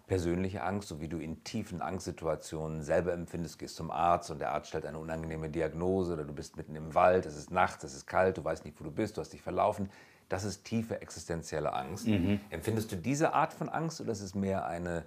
persönliche 0.07 0.62
Angst, 0.62 0.88
so 0.88 1.00
wie 1.00 1.09
du 1.09 1.19
in 1.19 1.45
tiefen 1.45 1.83
Angstsituationen 1.83 2.83
selber 2.83 3.12
empfindest, 3.12 3.59
gehst 3.59 3.76
zum 3.76 3.90
Arzt 3.90 4.31
und 4.31 4.38
der 4.38 4.52
Arzt 4.52 4.69
stellt 4.69 4.87
eine 4.87 4.99
unangenehme 4.99 5.50
Diagnose 5.50 6.14
oder 6.14 6.25
du 6.25 6.33
bist 6.33 6.57
mitten 6.57 6.75
im 6.75 6.95
Wald, 6.95 7.26
es 7.26 7.37
ist 7.37 7.50
nachts, 7.50 7.85
es 7.85 7.95
ist 7.95 8.07
kalt, 8.07 8.38
du 8.38 8.45
weißt 8.45 8.64
nicht, 8.64 8.81
wo 8.81 8.85
du 8.85 8.90
bist, 8.90 9.16
du 9.16 9.21
hast 9.21 9.33
dich 9.33 9.43
verlaufen. 9.43 9.90
Das 10.31 10.45
ist 10.45 10.64
tiefe 10.64 11.02
existenzielle 11.02 11.75
Angst. 11.75 12.07
Mhm. 12.07 12.40
Empfindest 12.49 12.90
du 12.90 12.97
diese 12.97 13.35
Art 13.35 13.52
von 13.52 13.69
Angst 13.69 14.00
oder 14.00 14.12
ist 14.12 14.23
es 14.23 14.35
mehr 14.35 14.66
eine 14.66 15.04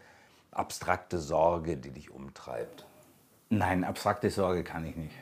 abstrakte 0.58 1.20
Sorge, 1.20 1.78
die 1.78 1.92
dich 1.92 2.12
umtreibt? 2.12 2.86
Nein, 3.50 3.84
abstrakte 3.84 4.30
Sorge 4.30 4.64
kann 4.64 4.86
ich 4.86 4.96
nicht. 4.96 5.16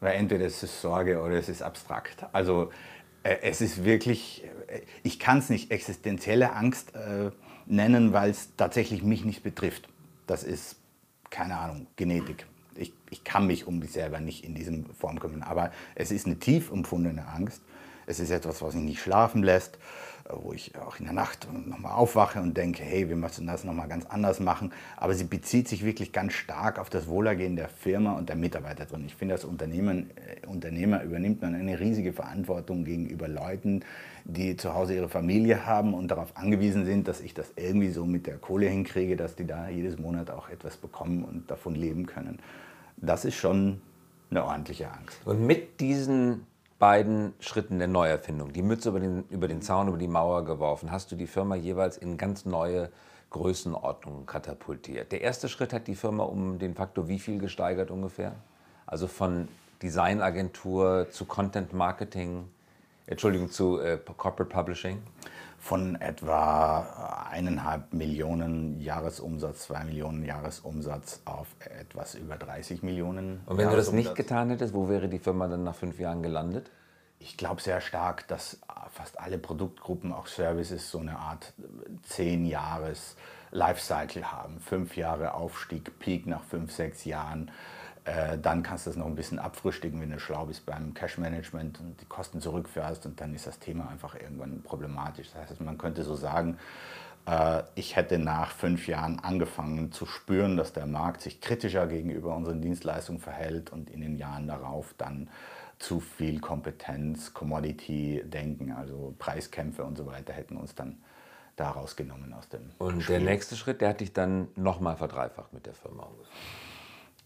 Weil 0.00 0.16
entweder 0.16 0.44
es 0.44 0.62
ist 0.62 0.80
Sorge 0.80 1.20
oder 1.22 1.34
es 1.34 1.48
ist 1.48 1.62
abstrakt. 1.62 2.26
Also 2.32 2.70
äh, 3.22 3.36
es 3.42 3.60
ist 3.60 3.84
wirklich, 3.84 4.44
äh, 4.68 4.80
ich 5.02 5.18
kann 5.18 5.38
es 5.38 5.50
nicht 5.50 5.70
existenzielle 5.70 6.52
Angst 6.52 6.94
äh, 6.94 7.30
nennen, 7.66 8.12
weil 8.12 8.30
es 8.30 8.56
tatsächlich 8.56 9.02
mich 9.02 9.24
nicht 9.24 9.42
betrifft. 9.42 9.88
Das 10.26 10.42
ist, 10.42 10.76
keine 11.30 11.56
Ahnung, 11.56 11.86
Genetik. 11.96 12.46
Ich, 12.74 12.92
ich 13.10 13.22
kann 13.24 13.46
mich 13.46 13.66
um 13.66 13.78
mich 13.78 13.92
selber 13.92 14.20
nicht 14.20 14.44
in 14.44 14.54
diesem 14.54 14.86
Form 14.94 15.20
kümmern. 15.20 15.42
Aber 15.42 15.70
es 15.94 16.10
ist 16.10 16.26
eine 16.26 16.38
tief 16.38 16.72
empfundene 16.72 17.28
Angst. 17.28 17.62
Es 18.06 18.20
ist 18.20 18.30
etwas, 18.30 18.60
was 18.60 18.74
mich 18.74 18.84
nicht 18.84 19.00
schlafen 19.00 19.42
lässt 19.42 19.78
wo 20.30 20.52
ich 20.52 20.72
auch 20.78 20.98
in 20.98 21.04
der 21.04 21.14
Nacht 21.14 21.46
nochmal 21.66 21.92
aufwache 21.92 22.40
und 22.40 22.56
denke, 22.56 22.82
hey, 22.82 23.08
wir 23.08 23.16
müssen 23.16 23.46
das 23.46 23.64
nochmal 23.64 23.88
ganz 23.88 24.06
anders 24.06 24.40
machen. 24.40 24.72
Aber 24.96 25.14
sie 25.14 25.24
bezieht 25.24 25.68
sich 25.68 25.84
wirklich 25.84 26.12
ganz 26.12 26.32
stark 26.32 26.78
auf 26.78 26.88
das 26.88 27.08
Wohlergehen 27.08 27.56
der 27.56 27.68
Firma 27.68 28.12
und 28.12 28.28
der 28.28 28.36
Mitarbeiter 28.36 28.86
drin. 28.86 29.04
Ich 29.06 29.14
finde, 29.14 29.34
als 29.34 29.44
Unternehmen, 29.44 30.10
äh, 30.16 30.46
Unternehmer 30.46 31.02
übernimmt 31.02 31.42
man 31.42 31.54
eine 31.54 31.78
riesige 31.78 32.12
Verantwortung 32.12 32.84
gegenüber 32.84 33.28
Leuten, 33.28 33.80
die 34.24 34.56
zu 34.56 34.72
Hause 34.72 34.94
ihre 34.94 35.10
Familie 35.10 35.66
haben 35.66 35.92
und 35.92 36.08
darauf 36.08 36.36
angewiesen 36.36 36.86
sind, 36.86 37.06
dass 37.06 37.20
ich 37.20 37.34
das 37.34 37.52
irgendwie 37.56 37.90
so 37.90 38.06
mit 38.06 38.26
der 38.26 38.38
Kohle 38.38 38.66
hinkriege, 38.66 39.16
dass 39.16 39.36
die 39.36 39.46
da 39.46 39.68
jedes 39.68 39.98
Monat 39.98 40.30
auch 40.30 40.48
etwas 40.48 40.78
bekommen 40.78 41.24
und 41.24 41.50
davon 41.50 41.74
leben 41.74 42.06
können. 42.06 42.38
Das 42.96 43.26
ist 43.26 43.34
schon 43.34 43.82
eine 44.30 44.44
ordentliche 44.44 44.90
Angst. 44.90 45.18
Und 45.26 45.46
mit 45.46 45.80
diesen 45.80 46.46
beiden 46.84 47.32
Schritten 47.40 47.78
der 47.78 47.88
Neuerfindung, 47.88 48.52
die 48.52 48.60
Mütze 48.60 48.90
über 48.90 49.00
den, 49.00 49.24
über 49.30 49.48
den 49.48 49.62
Zaun, 49.62 49.88
über 49.88 49.96
die 49.96 50.06
Mauer 50.06 50.44
geworfen, 50.44 50.90
hast 50.90 51.10
du 51.10 51.16
die 51.16 51.26
Firma 51.26 51.54
jeweils 51.54 51.96
in 51.96 52.18
ganz 52.18 52.44
neue 52.44 52.90
Größenordnungen 53.30 54.26
katapultiert. 54.26 55.10
Der 55.10 55.22
erste 55.22 55.48
Schritt 55.48 55.72
hat 55.72 55.86
die 55.86 55.94
Firma 55.94 56.24
um 56.24 56.58
den 56.58 56.74
Faktor 56.74 57.08
wie 57.08 57.18
viel 57.18 57.38
gesteigert 57.38 57.90
ungefähr? 57.90 58.34
Also 58.84 59.06
von 59.06 59.48
Designagentur 59.80 61.06
zu 61.10 61.24
Content 61.24 61.72
Marketing, 61.72 62.50
Entschuldigung, 63.06 63.50
zu 63.50 63.80
äh, 63.80 63.98
Corporate 64.18 64.54
Publishing? 64.54 64.98
Von 65.64 65.98
etwa 65.98 67.26
eineinhalb 67.30 67.94
Millionen 67.94 68.82
Jahresumsatz, 68.82 69.60
zwei 69.64 69.82
Millionen 69.84 70.22
Jahresumsatz 70.22 71.22
auf 71.24 71.46
etwas 71.58 72.14
über 72.16 72.36
30 72.36 72.82
Millionen. 72.82 73.40
Und 73.46 73.56
wenn 73.56 73.70
du 73.70 73.76
das 73.76 73.90
nicht 73.90 74.14
getan 74.14 74.50
hättest, 74.50 74.74
wo 74.74 74.90
wäre 74.90 75.08
die 75.08 75.18
Firma 75.18 75.48
dann 75.48 75.64
nach 75.64 75.74
fünf 75.74 75.98
Jahren 75.98 76.22
gelandet? 76.22 76.70
Ich 77.18 77.38
glaube 77.38 77.62
sehr 77.62 77.80
stark, 77.80 78.28
dass 78.28 78.60
fast 78.92 79.18
alle 79.18 79.38
Produktgruppen, 79.38 80.12
auch 80.12 80.26
Services, 80.26 80.90
so 80.90 80.98
eine 80.98 81.18
Art 81.18 81.54
zehn 82.02 82.44
Jahres 82.44 83.16
Lifecycle 83.50 84.30
haben. 84.30 84.60
Fünf 84.60 84.98
Jahre 84.98 85.32
Aufstieg, 85.32 85.98
Peak 85.98 86.26
nach 86.26 86.44
fünf, 86.44 86.72
sechs 86.72 87.06
Jahren 87.06 87.50
äh, 88.04 88.36
dann 88.38 88.62
kannst 88.62 88.86
du 88.86 88.90
das 88.90 88.96
noch 88.96 89.06
ein 89.06 89.14
bisschen 89.14 89.38
abfrühstücken, 89.38 90.00
wenn 90.00 90.10
du 90.10 90.20
schlau 90.20 90.46
bist 90.46 90.66
beim 90.66 90.92
Cash 90.92 91.18
Management 91.18 91.80
und 91.80 92.00
die 92.00 92.04
Kosten 92.04 92.40
zurückfährst 92.40 93.06
und 93.06 93.20
dann 93.20 93.34
ist 93.34 93.46
das 93.46 93.58
Thema 93.58 93.88
einfach 93.88 94.14
irgendwann 94.14 94.62
problematisch. 94.62 95.30
Das 95.32 95.50
heißt, 95.50 95.60
man 95.62 95.78
könnte 95.78 96.02
so 96.02 96.14
sagen, 96.14 96.58
äh, 97.26 97.62
ich 97.74 97.96
hätte 97.96 98.18
nach 98.18 98.50
fünf 98.50 98.86
Jahren 98.88 99.20
angefangen 99.20 99.90
zu 99.90 100.04
spüren, 100.04 100.56
dass 100.56 100.72
der 100.72 100.86
Markt 100.86 101.22
sich 101.22 101.40
kritischer 101.40 101.86
gegenüber 101.86 102.36
unseren 102.36 102.60
Dienstleistungen 102.60 103.20
verhält 103.20 103.72
und 103.72 103.88
in 103.90 104.02
den 104.02 104.16
Jahren 104.16 104.46
darauf 104.46 104.94
dann 104.98 105.30
zu 105.78 106.00
viel 106.00 106.40
Kompetenz, 106.40 107.34
Commodity-Denken, 107.34 108.72
also 108.72 109.14
Preiskämpfe 109.18 109.84
und 109.84 109.96
so 109.96 110.06
weiter 110.06 110.32
hätten 110.32 110.56
uns 110.56 110.74
dann 110.74 110.98
daraus 111.56 111.96
genommen 111.96 112.32
aus 112.32 112.48
dem 112.48 112.70
Und 112.78 113.02
Spiel. 113.02 113.18
der 113.18 113.24
nächste 113.30 113.56
Schritt, 113.56 113.80
der 113.80 113.90
hat 113.90 114.00
dich 114.00 114.12
dann 114.12 114.48
nochmal 114.56 114.96
verdreifacht 114.96 115.52
mit 115.52 115.66
der 115.66 115.74
Firma. 115.74 116.08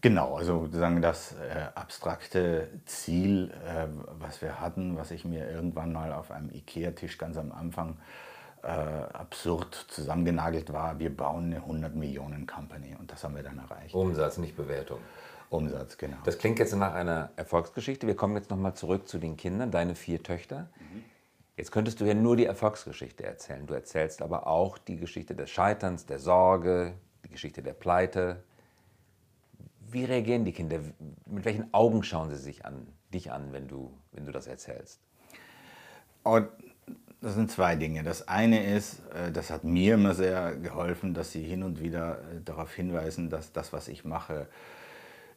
Genau, 0.01 0.35
also 0.35 0.65
sozusagen 0.65 1.01
das 1.01 1.33
äh, 1.33 1.67
abstrakte 1.75 2.69
Ziel, 2.85 3.51
äh, 3.65 3.87
was 4.19 4.41
wir 4.41 4.61
hatten, 4.61 4.97
was 4.97 5.11
ich 5.11 5.25
mir 5.25 5.49
irgendwann 5.49 5.91
mal 5.91 6.13
auf 6.13 6.31
einem 6.31 6.49
IKEA-Tisch 6.51 7.17
ganz 7.17 7.35
am 7.37 7.51
Anfang 7.51 7.97
äh, 8.63 8.67
absurd 8.67 9.73
zusammengenagelt 9.89 10.71
war, 10.71 10.99
wir 10.99 11.15
bauen 11.15 11.45
eine 11.45 11.57
100 11.57 11.95
Millionen 11.95 12.47
Company 12.47 12.95
und 12.97 13.11
das 13.11 13.23
haben 13.23 13.35
wir 13.35 13.43
dann 13.43 13.57
erreicht. 13.57 13.93
Umsatz, 13.93 14.37
nicht 14.37 14.55
Bewertung. 14.55 14.99
Umsatz, 15.49 15.97
genau. 15.97 16.17
Das 16.23 16.37
klingt 16.37 16.59
jetzt 16.59 16.75
nach 16.75 16.93
einer 16.93 17.31
Erfolgsgeschichte. 17.35 18.07
Wir 18.07 18.15
kommen 18.15 18.35
jetzt 18.35 18.49
nochmal 18.49 18.75
zurück 18.75 19.07
zu 19.07 19.17
den 19.17 19.35
Kindern, 19.35 19.71
deine 19.71 19.95
vier 19.95 20.21
Töchter. 20.21 20.69
Mhm. 20.79 21.03
Jetzt 21.57 21.71
könntest 21.71 21.99
du 21.99 22.05
ja 22.05 22.13
nur 22.13 22.37
die 22.37 22.45
Erfolgsgeschichte 22.45 23.25
erzählen. 23.25 23.65
Du 23.67 23.73
erzählst 23.73 24.21
aber 24.21 24.47
auch 24.47 24.77
die 24.77 24.95
Geschichte 24.95 25.35
des 25.35 25.49
Scheiterns, 25.49 26.05
der 26.05 26.19
Sorge, 26.19 26.93
die 27.25 27.29
Geschichte 27.29 27.61
der 27.61 27.73
Pleite, 27.73 28.43
wie 29.91 30.05
reagieren 30.05 30.45
die 30.45 30.51
Kinder? 30.51 30.79
Mit 31.25 31.45
welchen 31.45 31.73
Augen 31.73 32.03
schauen 32.03 32.29
sie 32.29 32.37
sich 32.37 32.65
an, 32.65 32.87
dich 33.13 33.31
an, 33.31 33.51
wenn 33.53 33.67
du, 33.67 33.91
wenn 34.11 34.25
du 34.25 34.31
das 34.31 34.47
erzählst? 34.47 34.99
Und 36.23 36.49
das 37.21 37.35
sind 37.35 37.51
zwei 37.51 37.75
Dinge. 37.75 38.03
Das 38.03 38.27
eine 38.27 38.63
ist, 38.63 39.01
äh, 39.13 39.31
das 39.31 39.49
hat 39.49 39.63
mir 39.63 39.95
immer 39.95 40.13
sehr 40.13 40.55
geholfen, 40.55 41.13
dass 41.13 41.31
sie 41.31 41.43
hin 41.43 41.63
und 41.63 41.81
wieder 41.81 42.19
äh, 42.19 42.41
darauf 42.43 42.73
hinweisen, 42.73 43.29
dass 43.29 43.51
das, 43.51 43.73
was 43.73 43.87
ich 43.87 44.05
mache, 44.05 44.47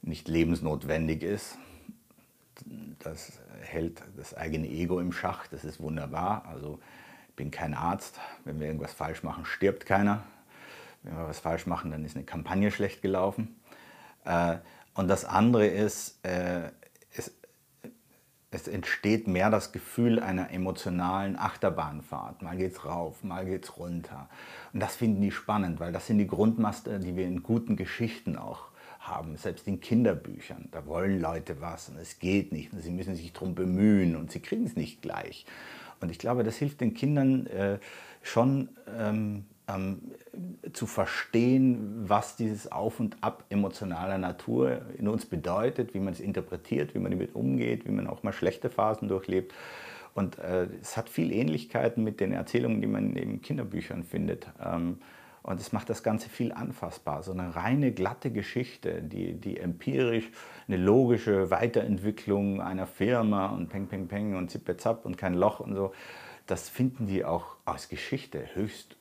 nicht 0.02 0.28
lebensnotwendig 0.28 1.22
ist. 1.22 1.58
Das 3.00 3.40
hält 3.62 4.02
das 4.16 4.34
eigene 4.34 4.68
Ego 4.68 5.00
im 5.00 5.12
Schach, 5.12 5.46
das 5.48 5.64
ist 5.64 5.80
wunderbar. 5.80 6.44
Also 6.46 6.78
ich 7.28 7.34
bin 7.34 7.50
kein 7.50 7.74
Arzt. 7.74 8.20
Wenn 8.44 8.60
wir 8.60 8.66
irgendwas 8.66 8.92
falsch 8.92 9.22
machen, 9.22 9.44
stirbt 9.44 9.86
keiner. 9.86 10.24
Wenn 11.02 11.16
wir 11.16 11.26
was 11.26 11.40
falsch 11.40 11.66
machen, 11.66 11.90
dann 11.90 12.04
ist 12.04 12.14
eine 12.14 12.24
Kampagne 12.24 12.70
schlecht 12.70 13.02
gelaufen. 13.02 13.56
Äh, 14.24 14.56
und 14.94 15.08
das 15.08 15.24
andere 15.24 15.66
ist, 15.66 16.24
äh, 16.24 16.70
es, 17.14 17.32
es 18.50 18.68
entsteht 18.68 19.26
mehr 19.26 19.50
das 19.50 19.72
Gefühl 19.72 20.20
einer 20.20 20.50
emotionalen 20.50 21.38
Achterbahnfahrt. 21.38 22.42
Mal 22.42 22.56
geht's 22.56 22.84
rauf, 22.84 23.24
mal 23.24 23.44
geht's 23.44 23.78
runter. 23.78 24.28
Und 24.72 24.80
das 24.80 24.96
finden 24.96 25.22
die 25.22 25.30
spannend, 25.30 25.80
weil 25.80 25.92
das 25.92 26.06
sind 26.06 26.18
die 26.18 26.26
Grundmaster, 26.26 26.98
die 26.98 27.16
wir 27.16 27.26
in 27.26 27.42
guten 27.42 27.76
Geschichten 27.76 28.36
auch 28.36 28.72
haben, 29.00 29.36
selbst 29.36 29.66
in 29.66 29.80
Kinderbüchern. 29.80 30.68
Da 30.70 30.86
wollen 30.86 31.20
Leute 31.20 31.60
was 31.60 31.88
und 31.88 31.96
es 31.96 32.18
geht 32.18 32.52
nicht 32.52 32.72
und 32.72 32.80
sie 32.80 32.90
müssen 32.90 33.16
sich 33.16 33.32
darum 33.32 33.54
bemühen 33.54 34.14
und 34.16 34.30
sie 34.30 34.40
kriegen 34.40 34.64
es 34.64 34.76
nicht 34.76 35.02
gleich. 35.02 35.44
Und 36.00 36.10
ich 36.10 36.18
glaube, 36.18 36.44
das 36.44 36.56
hilft 36.56 36.80
den 36.80 36.94
Kindern 36.94 37.46
äh, 37.46 37.78
schon 38.22 38.68
ähm, 38.98 39.46
ähm, 39.68 40.12
zu 40.72 40.86
verstehen, 40.86 42.04
was 42.08 42.36
dieses 42.36 42.70
Auf 42.70 43.00
und 43.00 43.16
Ab 43.22 43.44
emotionaler 43.48 44.18
Natur 44.18 44.82
in 44.98 45.08
uns 45.08 45.26
bedeutet, 45.26 45.94
wie 45.94 46.00
man 46.00 46.12
es 46.12 46.20
interpretiert, 46.20 46.94
wie 46.94 46.98
man 46.98 47.12
damit 47.12 47.34
umgeht, 47.34 47.86
wie 47.86 47.92
man 47.92 48.06
auch 48.06 48.22
mal 48.22 48.32
schlechte 48.32 48.70
Phasen 48.70 49.08
durchlebt. 49.08 49.52
Und 50.14 50.38
äh, 50.38 50.68
es 50.80 50.96
hat 50.96 51.08
viel 51.08 51.32
Ähnlichkeiten 51.32 52.04
mit 52.04 52.20
den 52.20 52.32
Erzählungen, 52.32 52.80
die 52.80 52.86
man 52.86 53.16
in 53.16 53.40
Kinderbüchern 53.40 54.04
findet. 54.04 54.46
Ähm, 54.62 54.98
und 55.42 55.60
es 55.60 55.72
macht 55.72 55.90
das 55.90 56.02
Ganze 56.02 56.28
viel 56.28 56.52
anfassbar. 56.52 57.22
So 57.22 57.32
eine 57.32 57.56
reine, 57.56 57.92
glatte 57.92 58.30
Geschichte, 58.30 59.02
die, 59.02 59.34
die 59.34 59.58
empirisch 59.58 60.30
eine 60.68 60.76
logische 60.76 61.50
Weiterentwicklung 61.50 62.60
einer 62.60 62.86
Firma 62.86 63.46
und 63.46 63.68
Peng, 63.68 63.88
Peng, 63.88 64.06
Peng 64.06 64.36
und 64.36 64.50
Zippe, 64.50 64.76
Zapp 64.76 65.04
und 65.04 65.18
kein 65.18 65.34
Loch 65.34 65.58
und 65.60 65.74
so, 65.74 65.92
das 66.46 66.68
finden 66.68 67.06
die 67.06 67.24
auch 67.24 67.56
als 67.64 67.88
Geschichte 67.88 68.44
höchst 68.54 68.96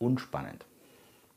unspannend. 0.00 0.66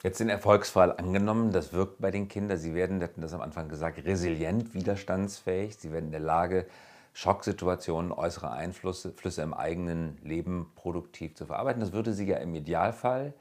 Jetzt 0.04 0.20
den 0.20 0.30
Erfolgsfall 0.30 0.92
angenommen, 0.92 1.52
das 1.52 1.72
wirkt 1.72 2.02
bei 2.02 2.12
den 2.12 2.28
Kindern. 2.28 2.58
Sie 2.58 2.74
werden, 2.76 3.00
wir 3.00 3.08
hatten 3.08 3.22
das 3.22 3.34
am 3.34 3.42
Anfang 3.42 3.70
gesagt, 3.70 4.04
resilient, 4.04 4.74
widerstandsfähig. 4.74 5.78
Sie 5.78 5.92
werden 5.92 6.08
in 6.08 6.12
der 6.12 6.20
Lage, 6.20 6.66
Schocksituationen, 7.14 8.12
äußere 8.12 8.52
Einflüsse 8.52 9.12
Flüsse 9.12 9.44
im 9.44 9.54
eigenen 9.54 10.18
Leben 10.24 10.72
produktiv 10.76 11.36
zu 11.36 11.46
verarbeiten. 11.46 11.80
Das 11.80 11.94
würde 11.94 12.12
sie 12.12 12.26
ja 12.26 12.38
im 12.38 12.54
Idealfall 12.56 13.34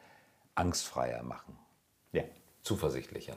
angstfreier 0.55 1.23
machen. 1.23 1.59
Ja. 2.13 2.23
Zuversichtlicher. 2.63 3.35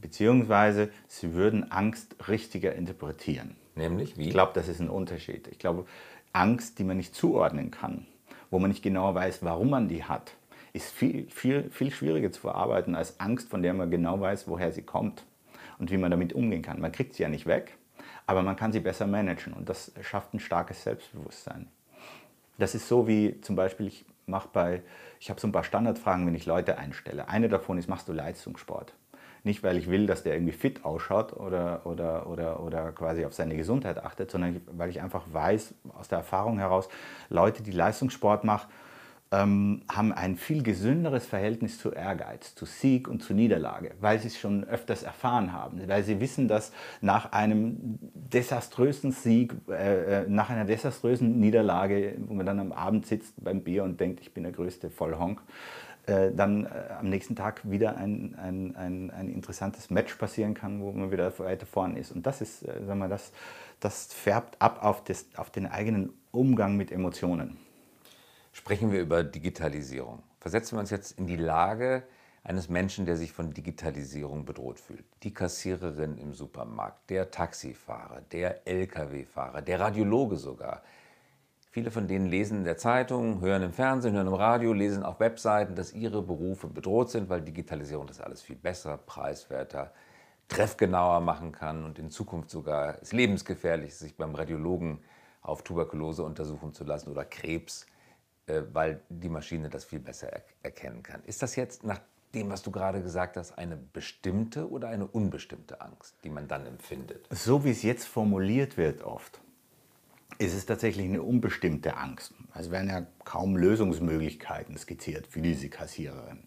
Beziehungsweise 0.00 0.90
sie 1.06 1.32
würden 1.32 1.70
Angst 1.70 2.16
richtiger 2.28 2.74
interpretieren. 2.74 3.56
Nämlich 3.76 4.18
wie? 4.18 4.26
Ich 4.26 4.30
glaube, 4.30 4.52
das 4.54 4.68
ist 4.68 4.80
ein 4.80 4.90
Unterschied. 4.90 5.46
Ich 5.48 5.58
glaube, 5.58 5.86
Angst, 6.32 6.78
die 6.78 6.84
man 6.84 6.96
nicht 6.96 7.14
zuordnen 7.14 7.70
kann, 7.70 8.06
wo 8.50 8.58
man 8.58 8.68
nicht 8.68 8.82
genau 8.82 9.14
weiß, 9.14 9.42
warum 9.42 9.70
man 9.70 9.88
die 9.88 10.04
hat, 10.04 10.34
ist 10.72 10.90
viel, 10.90 11.28
viel, 11.30 11.70
viel 11.70 11.90
schwieriger 11.90 12.32
zu 12.32 12.40
verarbeiten 12.40 12.94
als 12.94 13.20
Angst, 13.20 13.50
von 13.50 13.62
der 13.62 13.74
man 13.74 13.90
genau 13.90 14.20
weiß, 14.20 14.48
woher 14.48 14.72
sie 14.72 14.82
kommt 14.82 15.24
und 15.78 15.90
wie 15.90 15.98
man 15.98 16.10
damit 16.10 16.32
umgehen 16.32 16.62
kann. 16.62 16.80
Man 16.80 16.92
kriegt 16.92 17.14
sie 17.14 17.22
ja 17.22 17.28
nicht 17.28 17.46
weg, 17.46 17.76
aber 18.26 18.42
man 18.42 18.56
kann 18.56 18.72
sie 18.72 18.80
besser 18.80 19.06
managen 19.06 19.52
und 19.52 19.68
das 19.68 19.92
schafft 20.00 20.34
ein 20.34 20.40
starkes 20.40 20.82
Selbstbewusstsein. 20.82 21.68
Das 22.58 22.74
ist 22.74 22.88
so 22.88 23.06
wie 23.06 23.40
zum 23.40 23.56
Beispiel, 23.56 23.86
ich 23.86 24.04
mache 24.26 24.48
bei, 24.52 24.82
ich 25.20 25.30
habe 25.30 25.40
so 25.40 25.48
ein 25.48 25.52
paar 25.52 25.64
Standardfragen, 25.64 26.26
wenn 26.26 26.34
ich 26.34 26.46
Leute 26.46 26.78
einstelle. 26.78 27.28
Eine 27.28 27.48
davon 27.48 27.78
ist, 27.78 27.88
machst 27.88 28.08
du 28.08 28.12
Leistungssport? 28.12 28.94
Nicht, 29.44 29.64
weil 29.64 29.76
ich 29.76 29.90
will, 29.90 30.06
dass 30.06 30.22
der 30.22 30.34
irgendwie 30.34 30.52
fit 30.52 30.84
ausschaut 30.84 31.32
oder, 31.32 31.84
oder, 31.84 32.28
oder, 32.28 32.62
oder 32.62 32.92
quasi 32.92 33.24
auf 33.24 33.34
seine 33.34 33.56
Gesundheit 33.56 33.98
achtet, 33.98 34.30
sondern 34.30 34.60
weil 34.70 34.88
ich 34.88 35.02
einfach 35.02 35.24
weiß, 35.32 35.74
aus 35.98 36.08
der 36.08 36.18
Erfahrung 36.18 36.58
heraus, 36.58 36.88
Leute, 37.28 37.64
die 37.64 37.72
Leistungssport 37.72 38.44
machen, 38.44 38.70
ähm, 39.32 39.82
haben 39.90 40.12
ein 40.12 40.36
viel 40.36 40.62
gesünderes 40.62 41.26
Verhältnis 41.26 41.78
zu 41.78 41.90
Ehrgeiz, 41.90 42.54
zu 42.54 42.66
Sieg 42.66 43.08
und 43.08 43.22
zu 43.22 43.32
Niederlage, 43.32 43.92
weil 44.00 44.18
sie 44.20 44.28
es 44.28 44.38
schon 44.38 44.64
öfters 44.64 45.02
erfahren 45.02 45.52
haben, 45.52 45.80
weil 45.88 46.04
sie 46.04 46.20
wissen, 46.20 46.48
dass 46.48 46.70
nach 47.00 47.32
einem 47.32 47.98
desaströsen 48.14 49.10
Sieg, 49.10 49.54
äh, 49.68 50.22
äh, 50.22 50.28
nach 50.28 50.50
einer 50.50 50.66
desaströsen 50.66 51.40
Niederlage, 51.40 52.14
wo 52.18 52.34
man 52.34 52.44
dann 52.44 52.60
am 52.60 52.72
Abend 52.72 53.06
sitzt 53.06 53.42
beim 53.42 53.62
Bier 53.62 53.84
und 53.84 53.98
denkt, 53.98 54.20
ich 54.20 54.34
bin 54.34 54.42
der 54.42 54.52
größte 54.52 54.90
Vollhonk, 54.90 55.42
äh, 56.06 56.30
dann 56.32 56.66
äh, 56.66 56.68
am 56.98 57.08
nächsten 57.08 57.34
Tag 57.34 57.62
wieder 57.70 57.96
ein, 57.96 58.34
ein, 58.34 58.76
ein, 58.76 59.10
ein, 59.10 59.28
interessantes 59.30 59.88
Match 59.88 60.14
passieren 60.16 60.52
kann, 60.52 60.82
wo 60.82 60.92
man 60.92 61.10
wieder 61.10 61.38
weiter 61.38 61.64
vorne 61.64 61.98
ist. 61.98 62.12
Und 62.12 62.26
das 62.26 62.42
ist, 62.42 62.64
äh, 62.64 62.84
sagen 62.84 62.98
wir, 62.98 63.08
das, 63.08 63.32
das 63.80 64.12
färbt 64.12 64.60
ab 64.60 64.82
auf, 64.82 65.04
das, 65.04 65.26
auf 65.36 65.50
den 65.50 65.66
eigenen 65.66 66.12
Umgang 66.32 66.76
mit 66.76 66.92
Emotionen. 66.92 67.56
Sprechen 68.52 68.92
wir 68.92 69.00
über 69.00 69.24
Digitalisierung. 69.24 70.22
Versetzen 70.38 70.76
wir 70.76 70.80
uns 70.80 70.90
jetzt 70.90 71.18
in 71.18 71.26
die 71.26 71.36
Lage 71.36 72.02
eines 72.44 72.68
Menschen, 72.68 73.06
der 73.06 73.16
sich 73.16 73.32
von 73.32 73.52
Digitalisierung 73.54 74.44
bedroht 74.44 74.78
fühlt. 74.78 75.04
Die 75.22 75.32
Kassiererin 75.32 76.18
im 76.18 76.34
Supermarkt, 76.34 77.08
der 77.08 77.30
Taxifahrer, 77.30 78.20
der 78.30 78.66
Lkw-Fahrer, 78.66 79.62
der 79.62 79.80
Radiologe 79.80 80.36
sogar. 80.36 80.82
Viele 81.70 81.90
von 81.90 82.06
denen 82.06 82.26
lesen 82.26 82.58
in 82.58 82.64
der 82.64 82.76
Zeitung, 82.76 83.40
hören 83.40 83.62
im 83.62 83.72
Fernsehen, 83.72 84.14
hören 84.14 84.26
im 84.26 84.34
Radio, 84.34 84.74
lesen 84.74 85.02
auf 85.02 85.18
Webseiten, 85.20 85.74
dass 85.74 85.94
ihre 85.94 86.20
Berufe 86.20 86.66
bedroht 86.66 87.10
sind, 87.10 87.30
weil 87.30 87.40
Digitalisierung 87.40 88.06
das 88.06 88.20
alles 88.20 88.42
viel 88.42 88.56
besser, 88.56 88.98
preiswerter, 88.98 89.94
treffgenauer 90.48 91.20
machen 91.20 91.52
kann 91.52 91.86
und 91.86 91.98
in 91.98 92.10
Zukunft 92.10 92.50
sogar 92.50 92.98
es 93.00 93.12
lebensgefährlich 93.12 93.88
ist, 93.88 94.00
sich 94.00 94.16
beim 94.18 94.34
Radiologen 94.34 94.98
auf 95.40 95.62
Tuberkulose 95.62 96.22
untersuchen 96.22 96.74
zu 96.74 96.84
lassen 96.84 97.10
oder 97.10 97.24
Krebs 97.24 97.86
weil 98.46 99.00
die 99.08 99.28
Maschine 99.28 99.68
das 99.68 99.84
viel 99.84 100.00
besser 100.00 100.28
erkennen 100.62 101.02
kann. 101.02 101.22
Ist 101.24 101.42
das 101.42 101.56
jetzt 101.56 101.84
nach 101.84 102.00
dem, 102.34 102.50
was 102.50 102.62
du 102.62 102.70
gerade 102.70 103.02
gesagt 103.02 103.36
hast, 103.36 103.58
eine 103.58 103.76
bestimmte 103.76 104.70
oder 104.70 104.88
eine 104.88 105.06
unbestimmte 105.06 105.80
Angst, 105.80 106.16
die 106.24 106.30
man 106.30 106.48
dann 106.48 106.66
empfindet? 106.66 107.26
So 107.30 107.64
wie 107.64 107.70
es 107.70 107.82
jetzt 107.82 108.06
formuliert 108.06 108.76
wird 108.76 109.02
oft, 109.02 109.40
ist 110.38 110.54
es 110.54 110.66
tatsächlich 110.66 111.06
eine 111.06 111.22
unbestimmte 111.22 111.96
Angst. 111.96 112.34
Es 112.58 112.70
werden 112.70 112.88
ja 112.88 113.06
kaum 113.24 113.56
Lösungsmöglichkeiten 113.56 114.76
skizziert 114.76 115.26
für 115.26 115.42
diese 115.42 115.68
Kassiererin. 115.68 116.44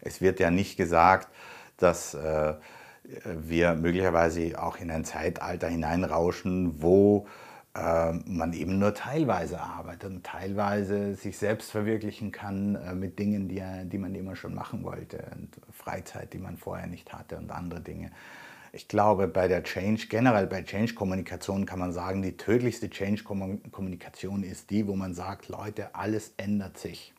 Es 0.00 0.20
wird 0.20 0.38
ja 0.38 0.50
nicht 0.50 0.76
gesagt, 0.76 1.28
dass 1.76 2.14
äh, 2.14 2.54
wir 3.24 3.74
möglicherweise 3.74 4.60
auch 4.62 4.78
in 4.78 4.90
ein 4.90 5.04
Zeitalter 5.04 5.68
hineinrauschen, 5.68 6.82
wo 6.82 7.26
äh, 7.26 7.45
man 7.78 8.52
eben 8.52 8.78
nur 8.78 8.94
teilweise 8.94 9.60
arbeitet 9.60 10.10
und 10.10 10.24
teilweise 10.24 11.14
sich 11.14 11.36
selbst 11.36 11.70
verwirklichen 11.70 12.32
kann 12.32 12.76
äh, 12.76 12.94
mit 12.94 13.18
Dingen, 13.18 13.48
die, 13.48 13.62
die 13.84 13.98
man 13.98 14.14
immer 14.14 14.36
schon 14.36 14.54
machen 14.54 14.82
wollte 14.82 15.24
und 15.36 15.50
Freizeit, 15.72 16.32
die 16.32 16.38
man 16.38 16.56
vorher 16.56 16.86
nicht 16.86 17.12
hatte 17.12 17.36
und 17.36 17.50
andere 17.50 17.80
Dinge. 17.80 18.10
Ich 18.72 18.88
glaube, 18.88 19.28
bei 19.28 19.48
der 19.48 19.62
Change, 19.62 20.06
generell 20.08 20.46
bei 20.46 20.62
Change-Kommunikation 20.62 21.66
kann 21.66 21.78
man 21.78 21.92
sagen, 21.92 22.22
die 22.22 22.36
tödlichste 22.36 22.90
Change-Kommunikation 22.90 24.42
ist 24.42 24.70
die, 24.70 24.86
wo 24.86 24.96
man 24.96 25.14
sagt, 25.14 25.48
Leute, 25.48 25.94
alles 25.94 26.34
ändert 26.36 26.78
sich 26.78 27.14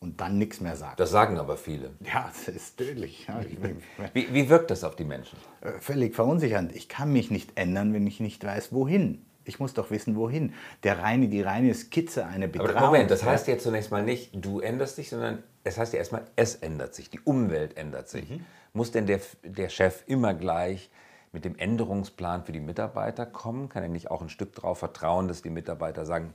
und 0.00 0.20
dann 0.20 0.38
nichts 0.38 0.60
mehr 0.60 0.76
sagt. 0.76 0.98
Das 0.98 1.10
sagen 1.10 1.38
aber 1.38 1.56
viele. 1.56 1.90
Ja, 2.04 2.28
das 2.28 2.48
ist 2.48 2.76
tödlich. 2.76 3.28
wie, 4.14 4.32
wie 4.32 4.48
wirkt 4.48 4.70
das 4.70 4.84
auf 4.84 4.96
die 4.96 5.04
Menschen? 5.04 5.38
Äh, 5.60 5.72
völlig 5.80 6.14
verunsichernd. 6.14 6.74
Ich 6.74 6.88
kann 6.88 7.12
mich 7.12 7.30
nicht 7.30 7.52
ändern, 7.56 7.92
wenn 7.92 8.06
ich 8.06 8.20
nicht 8.20 8.44
weiß, 8.44 8.72
wohin. 8.72 9.24
Ich 9.44 9.58
muss 9.58 9.74
doch 9.74 9.90
wissen, 9.90 10.16
wohin. 10.16 10.54
Der 10.82 10.98
reine, 10.98 11.28
die 11.28 11.42
reine 11.42 11.72
Skizze, 11.74 12.26
eine 12.26 12.48
Begrabung. 12.48 12.76
Aber 12.76 12.86
Moment, 12.86 13.10
das 13.10 13.24
heißt 13.24 13.48
ja 13.48 13.58
zunächst 13.58 13.90
mal 13.90 14.02
nicht, 14.02 14.30
du 14.34 14.60
änderst 14.60 14.98
dich, 14.98 15.10
sondern 15.10 15.42
es 15.64 15.78
heißt 15.78 15.92
ja 15.92 15.98
erstmal, 15.98 16.24
es 16.36 16.56
ändert 16.56 16.94
sich, 16.94 17.10
die 17.10 17.20
Umwelt 17.20 17.76
ändert 17.76 18.08
sich. 18.08 18.28
Mhm. 18.30 18.44
Muss 18.72 18.92
denn 18.92 19.06
der, 19.06 19.20
der 19.42 19.68
Chef 19.68 20.04
immer 20.06 20.34
gleich 20.34 20.90
mit 21.32 21.44
dem 21.44 21.56
Änderungsplan 21.56 22.44
für 22.44 22.52
die 22.52 22.60
Mitarbeiter 22.60 23.26
kommen? 23.26 23.68
Kann 23.68 23.82
er 23.82 23.88
nicht 23.88 24.10
auch 24.10 24.22
ein 24.22 24.28
Stück 24.28 24.54
darauf 24.54 24.78
vertrauen, 24.78 25.28
dass 25.28 25.42
die 25.42 25.50
Mitarbeiter 25.50 26.06
sagen, 26.06 26.34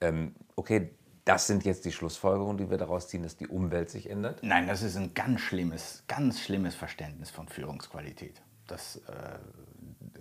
ähm, 0.00 0.34
okay, 0.56 0.90
das 1.24 1.48
sind 1.48 1.64
jetzt 1.64 1.84
die 1.84 1.92
Schlussfolgerungen, 1.92 2.56
die 2.56 2.70
wir 2.70 2.78
daraus 2.78 3.08
ziehen, 3.08 3.24
dass 3.24 3.36
die 3.36 3.48
Umwelt 3.48 3.90
sich 3.90 4.08
ändert? 4.08 4.42
Nein, 4.42 4.68
das 4.68 4.82
ist 4.82 4.96
ein 4.96 5.12
ganz 5.12 5.40
schlimmes, 5.40 6.04
ganz 6.06 6.40
schlimmes 6.40 6.74
Verständnis 6.74 7.30
von 7.30 7.48
Führungsqualität. 7.48 8.40
Das 8.68 8.96
äh, 9.08 9.38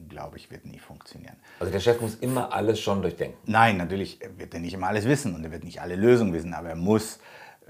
glaube 0.10 0.38
ich, 0.38 0.52
wird 0.52 0.66
nie 0.66 0.80
funktionieren. 0.80 1.36
Also 1.60 1.72
der 1.72 1.80
Chef 1.80 2.02
muss 2.02 2.16
immer 2.16 2.54
alles 2.54 2.80
schon 2.80 3.02
durchdenken? 3.02 3.38
Nein, 3.46 3.78
natürlich 3.78 4.20
wird 4.38 4.54
er 4.54 4.60
nicht 4.60 4.74
immer 4.74 4.88
alles 4.88 5.06
wissen 5.06 5.36
und 5.36 5.44
er 5.44 5.52
wird 5.52 5.64
nicht 5.64 5.82
alle 5.82 5.96
Lösungen 5.96 6.34
wissen, 6.34 6.54
aber 6.54 6.70
er 6.70 6.76
muss, 6.76 7.18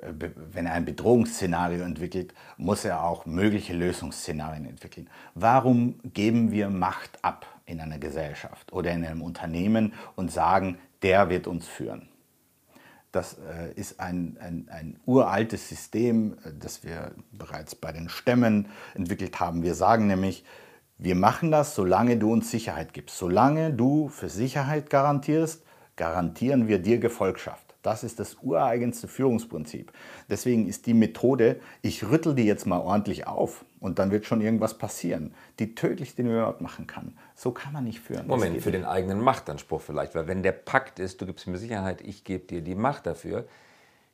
äh, 0.02 0.12
wenn 0.52 0.66
er 0.66 0.74
ein 0.74 0.86
Bedrohungsszenario 0.86 1.84
entwickelt, 1.84 2.34
muss 2.58 2.86
er 2.86 3.04
auch 3.04 3.26
mögliche 3.26 3.74
Lösungsszenarien 3.74 4.66
entwickeln. 4.66 5.10
Warum 5.34 6.00
geben 6.14 6.52
wir 6.52 6.70
Macht 6.70 7.24
ab 7.24 7.46
in 7.66 7.80
einer 7.80 8.00
Gesellschaft 8.00 8.72
oder 8.74 8.92
in 8.92 9.06
einem 9.06 9.22
Unternehmen 9.22 9.94
und 10.16 10.32
sagen, 10.32 10.78
der 11.02 11.30
wird 11.30 11.48
uns 11.48 11.68
führen? 11.68 12.10
Das 13.16 13.36
äh, 13.36 13.72
ist 13.76 14.02
ein, 14.02 14.36
ein, 14.42 14.68
ein, 14.70 15.00
uraltes 15.06 15.70
System, 15.70 16.34
äh, 16.44 16.52
das 16.60 16.84
wir 16.84 17.14
bereits 17.32 17.74
bei 17.74 17.94
den 17.94 18.10
Stämmen 18.10 18.68
entwickelt 18.94 19.40
haben. 19.40 19.64
Wir 19.64 19.74
sagen 19.74 20.08
nämlich, 20.08 20.44
wir 20.98 21.16
machen 21.16 21.52
das, 21.52 21.76
solange 21.76 22.18
du 22.18 22.32
uns 22.32 22.52
Sicherheit 22.52 22.94
gibst. 22.94 23.18
Solange 23.18 23.74
du 23.74 24.08
für 24.08 24.30
Sicherheit 24.30 24.90
garantierst, 24.90 25.64
garantieren 25.96 26.68
wir 26.68 26.80
dir 26.80 27.00
Gefolgschaft. 27.00 27.66
Das 27.82 28.04
ist 28.04 28.20
das 28.20 28.38
ureigenste 28.42 29.08
Führungsprinzip. 29.08 29.92
Deswegen 30.28 30.68
ist 30.68 30.88
die 30.88 30.96
Methode, 30.96 31.60
ich 31.84 32.10
rüttel 32.10 32.34
die 32.34 32.46
jetzt 32.46 32.66
mal 32.66 32.80
ordentlich 32.80 33.28
auf 33.28 33.64
und 33.80 34.00
dann 34.00 34.10
wird 34.10 34.26
schon 34.26 34.42
irgendwas 34.42 34.80
passieren, 34.80 35.36
die 35.60 35.76
tödlichste, 35.76 36.24
die 36.24 36.30
man 36.30 36.38
überhaupt 36.38 36.62
machen 36.62 36.88
kann. 36.88 37.16
So 37.36 37.52
kann 37.52 37.74
man 37.74 37.84
nicht 37.84 38.00
führen. 38.00 38.26
Moment, 38.26 38.60
für 38.64 38.72
den 38.72 38.86
eigenen 38.86 39.20
Machtanspruch 39.20 39.82
vielleicht. 39.82 40.16
Weil 40.16 40.28
wenn 40.28 40.42
der 40.42 40.54
Pakt 40.54 40.98
ist, 40.98 41.22
du 41.22 41.28
gibst 41.28 41.46
mir 41.46 41.60
Sicherheit, 41.60 42.02
ich 42.02 42.24
gebe 42.24 42.46
dir 42.46 42.62
die 42.62 42.74
Macht 42.74 43.06
dafür, 43.06 43.46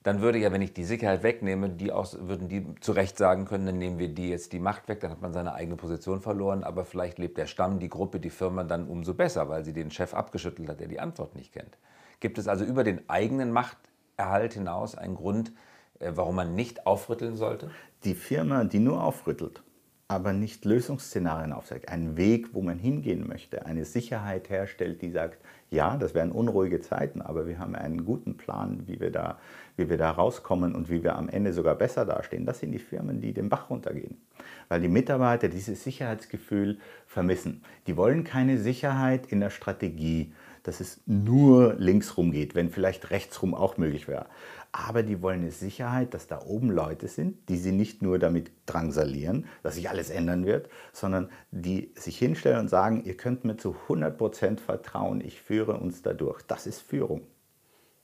dann 0.04 0.22
würde 0.22 0.40
ja, 0.40 0.52
wenn 0.52 0.62
ich 0.62 0.74
die 0.74 0.84
Sicherheit 0.84 1.22
wegnehme, 1.22 1.70
die 1.70 1.92
aus, 1.92 2.18
würden 2.28 2.50
die 2.50 2.76
zu 2.80 2.92
Recht 2.92 3.18
sagen 3.18 3.46
können, 3.46 3.68
dann 3.68 3.78
nehmen 3.78 4.00
wir 4.00 4.10
die 4.10 4.30
jetzt 4.30 4.52
die 4.52 4.60
Macht 4.60 4.88
weg, 4.88 5.00
dann 5.02 5.12
hat 5.12 5.22
man 5.22 5.32
seine 5.32 5.54
eigene 5.54 5.76
Position 5.76 6.22
verloren, 6.22 6.64
aber 6.64 6.86
vielleicht 6.86 7.20
lebt 7.20 7.38
der 7.38 7.46
Stamm, 7.46 7.80
die 7.80 7.90
Gruppe, 7.90 8.20
die 8.20 8.32
Firma 8.32 8.64
dann 8.64 8.88
umso 8.88 9.14
besser, 9.14 9.48
weil 9.50 9.64
sie 9.64 9.74
den 9.74 9.92
Chef 9.92 10.14
abgeschüttelt 10.14 10.70
hat, 10.70 10.80
der 10.80 10.88
die 10.88 11.00
Antwort 11.00 11.36
nicht 11.36 11.54
kennt. 11.54 11.78
Gibt 12.20 12.38
es 12.38 12.48
also 12.48 12.66
über 12.66 12.84
den 12.84 13.08
eigenen 13.10 13.52
Machterhalt 13.52 14.54
hinaus 14.54 14.96
einen 14.96 15.16
Grund, 15.16 15.52
äh, 16.00 16.12
warum 16.16 16.36
man 16.36 16.56
nicht 16.56 16.88
aufrütteln 16.88 17.36
sollte? 17.36 17.70
Die 18.04 18.16
Firma, 18.16 18.64
die 18.64 18.80
nur 18.80 19.04
aufrüttelt, 19.04 19.62
aber 20.08 20.34
nicht 20.34 20.66
Lösungsszenarien 20.66 21.54
aufzeigt, 21.54 21.90
einen 21.90 22.18
Weg, 22.18 22.54
wo 22.54 22.62
man 22.62 22.80
hingehen 22.80 23.28
möchte, 23.28 23.66
eine 23.66 23.86
Sicherheit 23.86 24.50
herstellt, 24.50 25.02
die 25.02 25.10
sagt, 25.10 25.38
ja, 25.70 25.96
das 25.96 26.14
wären 26.14 26.34
unruhige 26.34 26.82
Zeiten, 26.82 27.22
aber 27.22 27.48
wir 27.48 27.60
haben 27.60 27.76
einen 27.76 28.04
guten 28.04 28.36
Plan, 28.36 28.88
wie 28.88 29.00
wir 29.00 29.10
da, 29.10 29.40
wie 29.82 29.90
wir 29.90 29.98
da 29.98 30.12
rauskommen 30.12 30.76
und 30.76 30.90
wie 30.90 31.04
wir 31.04 31.16
am 31.16 31.28
Ende 31.28 31.52
sogar 31.54 31.76
besser 31.76 32.06
dastehen. 32.06 32.46
Das 32.46 32.60
sind 32.60 32.72
die 32.72 32.80
Firmen, 32.80 33.20
die 33.20 33.34
den 33.34 33.50
Bach 33.50 33.70
runtergehen, 33.70 34.22
weil 34.70 34.82
die 34.82 34.88
Mitarbeiter 34.88 35.50
dieses 35.50 35.84
Sicherheitsgefühl 35.84 36.80
vermissen. 37.06 37.64
Die 37.88 37.98
wollen 37.98 38.24
keine 38.24 38.58
Sicherheit 38.58 39.26
in 39.28 39.40
der 39.42 39.50
Strategie, 39.50 40.34
dass 40.64 40.80
es 40.80 41.02
nur 41.08 41.74
linksrum 41.80 42.32
geht, 42.32 42.54
wenn 42.54 42.70
vielleicht 42.70 43.10
rechtsrum 43.10 43.56
auch 43.56 43.78
möglich 43.78 44.08
wäre 44.08 44.28
aber 44.72 45.04
die 45.04 45.22
wollen 45.22 45.42
eine 45.42 45.52
Sicherheit, 45.52 46.14
dass 46.14 46.28
da 46.28 46.42
oben 46.46 46.72
Leute 46.72 47.08
sind, 47.08 47.50
die 47.50 47.58
sie 47.58 47.72
nicht 47.72 48.02
nur 48.02 48.20
damit 48.20 48.52
drangsalieren, 48.66 49.46
dass 49.64 49.76
sich 49.76 49.90
alles 49.90 50.10
ändern 50.10 50.46
wird, 50.46 50.70
sondern 50.94 51.30
die 51.52 51.92
sich 51.96 52.18
hinstellen 52.18 52.60
und 52.60 52.70
sagen, 52.70 53.04
ihr 53.04 53.18
könnt 53.18 53.44
mir 53.44 53.58
zu 53.58 53.76
100% 53.90 54.60
vertrauen, 54.60 55.22
ich 55.22 55.42
führe 55.42 55.74
uns 55.74 56.02
dadurch. 56.02 56.42
Das 56.44 56.68
ist 56.68 56.82
Führung. 56.82 57.22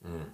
Mhm. 0.02 0.28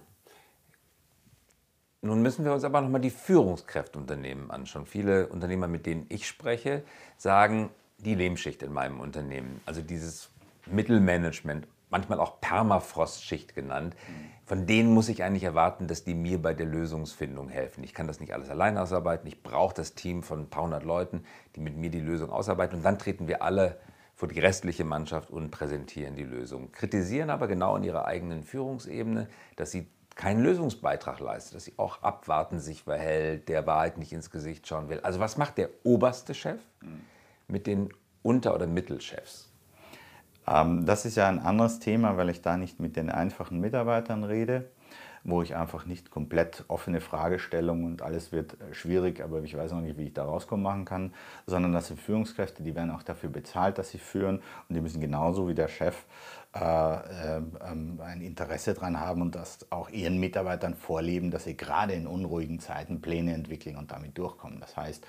Nun 2.04 2.20
müssen 2.20 2.44
wir 2.44 2.52
uns 2.52 2.64
aber 2.64 2.82
nochmal 2.82 3.00
die 3.00 3.08
Führungskräfteunternehmen 3.08 4.50
anschauen. 4.50 4.84
Viele 4.84 5.28
Unternehmer, 5.28 5.68
mit 5.68 5.86
denen 5.86 6.04
ich 6.10 6.28
spreche, 6.28 6.82
sagen, 7.16 7.70
die 7.96 8.14
Lehmschicht 8.14 8.62
in 8.62 8.74
meinem 8.74 9.00
Unternehmen, 9.00 9.62
also 9.64 9.80
dieses 9.80 10.28
Mittelmanagement, 10.66 11.66
manchmal 11.88 12.20
auch 12.20 12.42
Permafrostschicht 12.42 13.54
genannt, 13.54 13.96
von 14.44 14.66
denen 14.66 14.92
muss 14.92 15.08
ich 15.08 15.22
eigentlich 15.22 15.44
erwarten, 15.44 15.86
dass 15.86 16.04
die 16.04 16.12
mir 16.12 16.42
bei 16.42 16.52
der 16.52 16.66
Lösungsfindung 16.66 17.48
helfen. 17.48 17.82
Ich 17.82 17.94
kann 17.94 18.06
das 18.06 18.20
nicht 18.20 18.34
alles 18.34 18.50
allein 18.50 18.76
ausarbeiten. 18.76 19.26
Ich 19.26 19.42
brauche 19.42 19.74
das 19.74 19.94
Team 19.94 20.22
von 20.22 20.40
ein 20.40 20.50
paar 20.50 20.64
hundert 20.64 20.84
Leuten, 20.84 21.24
die 21.56 21.60
mit 21.60 21.78
mir 21.78 21.88
die 21.88 22.00
Lösung 22.00 22.28
ausarbeiten. 22.28 22.76
Und 22.76 22.82
dann 22.84 22.98
treten 22.98 23.28
wir 23.28 23.42
alle 23.42 23.78
vor 24.14 24.28
die 24.28 24.40
restliche 24.40 24.84
Mannschaft 24.84 25.30
und 25.30 25.50
präsentieren 25.50 26.16
die 26.16 26.24
Lösung. 26.24 26.70
Kritisieren 26.70 27.30
aber 27.30 27.48
genau 27.48 27.76
in 27.76 27.82
ihrer 27.82 28.04
eigenen 28.04 28.42
Führungsebene, 28.42 29.28
dass 29.56 29.70
sie 29.70 29.86
keinen 30.14 30.42
Lösungsbeitrag 30.42 31.20
leistet, 31.20 31.56
dass 31.56 31.64
sie 31.64 31.74
auch 31.76 32.02
abwarten 32.02 32.60
sich 32.60 32.84
verhält, 32.84 33.48
der 33.48 33.66
Wahrheit 33.66 33.98
nicht 33.98 34.12
ins 34.12 34.30
Gesicht 34.30 34.66
schauen 34.66 34.88
will. 34.88 35.00
Also 35.00 35.20
was 35.20 35.36
macht 35.36 35.58
der 35.58 35.70
oberste 35.82 36.34
Chef 36.34 36.60
mit 37.48 37.66
den 37.66 37.92
Unter- 38.22 38.54
oder 38.54 38.66
Mittelchefs? 38.66 39.50
Ähm, 40.46 40.86
das 40.86 41.04
ist 41.04 41.16
ja 41.16 41.28
ein 41.28 41.40
anderes 41.40 41.80
Thema, 41.80 42.16
weil 42.16 42.30
ich 42.30 42.42
da 42.42 42.56
nicht 42.56 42.80
mit 42.80 42.96
den 42.96 43.10
einfachen 43.10 43.60
Mitarbeitern 43.60 44.24
rede, 44.24 44.70
wo 45.24 45.42
ich 45.42 45.56
einfach 45.56 45.86
nicht 45.86 46.10
komplett 46.10 46.64
offene 46.68 47.00
Fragestellungen 47.00 47.86
und 47.86 48.02
alles 48.02 48.30
wird 48.30 48.56
schwierig, 48.72 49.22
aber 49.22 49.42
ich 49.42 49.56
weiß 49.56 49.72
auch 49.72 49.80
nicht, 49.80 49.96
wie 49.96 50.04
ich 50.04 50.12
da 50.12 50.24
rauskommen 50.24 50.62
machen 50.62 50.84
kann, 50.84 51.14
sondern 51.46 51.72
das 51.72 51.88
sind 51.88 51.98
Führungskräfte, 51.98 52.62
die 52.62 52.74
werden 52.74 52.90
auch 52.90 53.02
dafür 53.02 53.30
bezahlt, 53.30 53.78
dass 53.78 53.90
sie 53.90 53.98
führen 53.98 54.42
und 54.68 54.74
die 54.74 54.82
müssen 54.82 55.00
genauso 55.00 55.48
wie 55.48 55.54
der 55.54 55.68
Chef 55.68 56.04
ein 56.62 58.20
Interesse 58.20 58.74
daran 58.74 59.00
haben 59.00 59.22
und 59.22 59.34
das 59.34 59.66
auch 59.70 59.90
ihren 59.90 60.18
Mitarbeitern 60.18 60.74
vorleben, 60.74 61.30
dass 61.30 61.44
sie 61.44 61.56
gerade 61.56 61.94
in 61.94 62.06
unruhigen 62.06 62.60
Zeiten 62.60 63.00
Pläne 63.00 63.34
entwickeln 63.34 63.76
und 63.76 63.90
damit 63.90 64.16
durchkommen. 64.16 64.60
Das 64.60 64.76
heißt, 64.76 65.04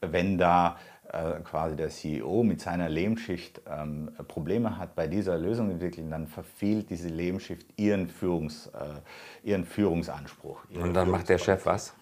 wenn 0.00 0.38
da 0.38 0.78
äh, 1.12 1.40
quasi 1.40 1.76
der 1.76 1.90
CEO 1.90 2.42
mit 2.42 2.60
seiner 2.60 2.88
Lebensschicht 2.88 3.60
ähm, 3.68 4.10
Probleme 4.28 4.78
hat 4.78 4.94
bei 4.94 5.06
dieser 5.06 5.38
Lösung 5.38 5.70
entwickeln, 5.70 6.10
dann 6.10 6.26
verfehlt 6.26 6.90
diese 6.90 7.08
Lebensschicht 7.08 7.66
ihren, 7.76 8.08
Führungs, 8.08 8.68
äh, 8.68 9.48
ihren 9.48 9.64
Führungsanspruch. 9.64 10.60
Ihren 10.70 10.82
Und 10.82 10.94
dann 10.94 11.10
macht 11.10 11.28
der 11.28 11.38
Chef 11.38 11.66
was? 11.66 11.94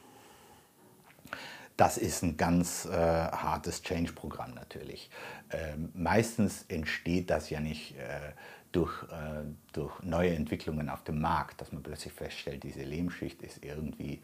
Das 1.77 1.97
ist 1.97 2.23
ein 2.25 2.37
ganz 2.37 2.87
äh, 2.87 2.91
hartes 2.93 3.83
Change-Programm 3.83 4.53
natürlich. 4.55 5.11
Ähm, 5.51 5.91
meistens 5.95 6.65
entsteht 6.69 7.31
das 7.31 7.51
ja 7.51 7.61
nicht 7.61 7.97
äh, 7.97 8.33
durch, 8.73 9.03
äh, 9.05 9.45
durch 9.73 10.03
neue 10.03 10.35
Entwicklungen 10.35 10.89
auf 10.89 11.03
dem 11.05 11.21
Markt, 11.21 11.61
dass 11.61 11.73
man 11.73 11.83
plötzlich 11.83 12.13
feststellt, 12.13 12.63
diese 12.63 12.83
Lebensschicht 12.83 13.43
ist 13.43 13.65
irgendwie 13.65 14.21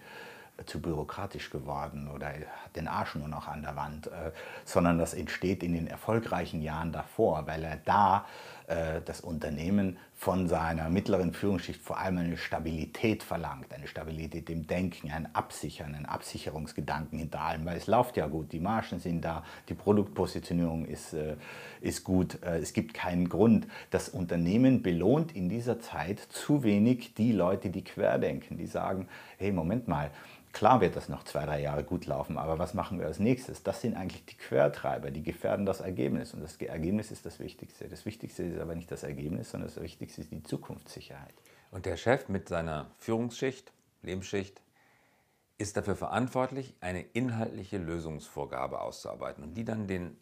zu 0.67 0.81
bürokratisch 0.81 1.51
geworden 1.51 2.09
oder 2.09 2.29
hat 2.29 2.77
den 2.77 2.87
Arsch 2.87 3.17
nur 3.17 3.29
noch 3.29 3.49
an 3.49 3.63
der 3.63 3.75
Wand, 3.75 4.07
äh, 4.07 4.31
sondern 4.65 4.99
das 4.99 5.15
entsteht 5.15 5.63
in 5.63 5.73
den 5.73 5.89
erfolgreichen 5.89 6.63
Jahren 6.63 6.93
davor, 6.93 7.47
weil 7.47 7.65
er 7.65 7.77
da 7.77 8.27
das 8.67 9.21
Unternehmen 9.21 9.99
von 10.15 10.49
seiner 10.49 10.89
mittleren 10.89 11.35
Führungsschicht 11.35 11.83
vor 11.83 11.99
allem 11.99 12.19
eine 12.19 12.37
Stabilität 12.39 13.23
verlangt, 13.23 13.73
eine 13.75 13.87
Stabilität 13.87 14.49
im 14.49 14.67
Denken, 14.67 15.11
ein 15.11 15.35
Absichern, 15.35 15.95
ein 15.95 16.07
Absicherungsgedanken 16.07 17.19
hinter 17.19 17.41
allem, 17.41 17.67
weil 17.67 17.77
es 17.77 17.87
läuft 17.87 18.17
ja 18.17 18.27
gut, 18.27 18.53
die 18.53 18.61
Margen 18.61 19.01
sind 19.01 19.23
da, 19.23 19.45
die 19.69 19.75
Produktpositionierung 19.75 20.87
ist, 20.87 21.13
äh, 21.13 21.37
ist 21.81 22.05
gut, 22.05 22.43
äh, 22.43 22.59
es 22.59 22.73
gibt 22.73 22.95
keinen 22.95 23.29
Grund. 23.29 23.67
Das 23.91 24.09
Unternehmen 24.09 24.83
belohnt 24.83 25.37
in 25.37 25.49
dieser 25.49 25.81
Zeit 25.81 26.21
zu 26.21 26.63
wenig 26.63 27.15
die 27.15 27.33
Leute, 27.33 27.71
die 27.71 27.85
querdenken, 27.85 28.57
die 28.57 28.67
sagen, 28.67 29.09
hey, 29.37 29.53
Moment 29.53 29.89
mal, 29.89 30.11
Klar 30.55 30.81
wird 30.81 30.95
das 30.95 31.09
noch 31.09 31.25
zwei, 31.25 31.45
drei 31.47 31.61
Jahre 31.61 31.83
gut 31.83 32.07
laufen, 32.07 32.39
aber 32.39 32.61
was 32.61 32.75
machen 32.75 33.01
wir 33.01 33.07
als 33.07 33.19
nächstes? 33.19 33.65
Das 33.65 33.81
sind 33.81 33.97
eigentlich 33.97 34.25
die 34.25 34.37
Quertreiber, 34.37 35.11
die 35.11 35.25
gefährden 35.25 35.67
das 35.67 35.81
Ergebnis. 35.81 36.33
Und 36.33 36.43
das 36.43 36.57
Ergebnis 36.57 37.11
ist 37.11 37.27
das 37.27 37.41
Wichtigste. 37.41 37.89
Das 37.89 38.07
Wichtigste 38.07 38.45
ist 38.45 38.61
aber 38.61 38.77
nicht 38.77 38.89
das 38.89 39.03
Ergebnis, 39.03 39.51
sondern 39.51 39.69
das 39.69 39.83
Wichtigste 39.83 40.21
ist 40.21 40.31
die 40.31 40.45
Zukunftssicherheit. 40.45 41.35
Und 41.73 41.87
der 41.87 41.97
Chef 41.97 42.29
mit 42.29 42.49
seiner 42.49 42.87
Führungsschicht, 43.01 43.73
Lebensschicht, 44.03 44.63
ist 45.59 45.77
dafür 45.77 45.97
verantwortlich, 45.97 46.73
eine 46.81 47.03
inhaltliche 47.03 47.79
Lösungsvorgabe 47.79 48.81
auszuarbeiten 48.81 49.43
und 49.43 49.55
die 49.55 49.65
dann 49.65 49.89
den, 49.89 50.17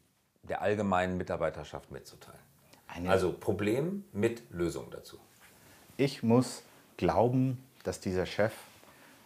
der 0.45 0.63
allgemeinen 0.63 1.19
Mitarbeiterschaft 1.19 1.91
mitzuteilen. 1.91 2.41
Eine 2.89 3.11
also 3.11 3.35
Problem 3.35 4.05
mit 4.13 4.51
Lösung 4.51 4.87
dazu. 4.91 5.19
Ich 5.99 6.23
muss 6.23 6.63
glauben, 6.97 7.63
dass 7.85 8.01
dieser 8.01 8.25
Chef 8.25 8.55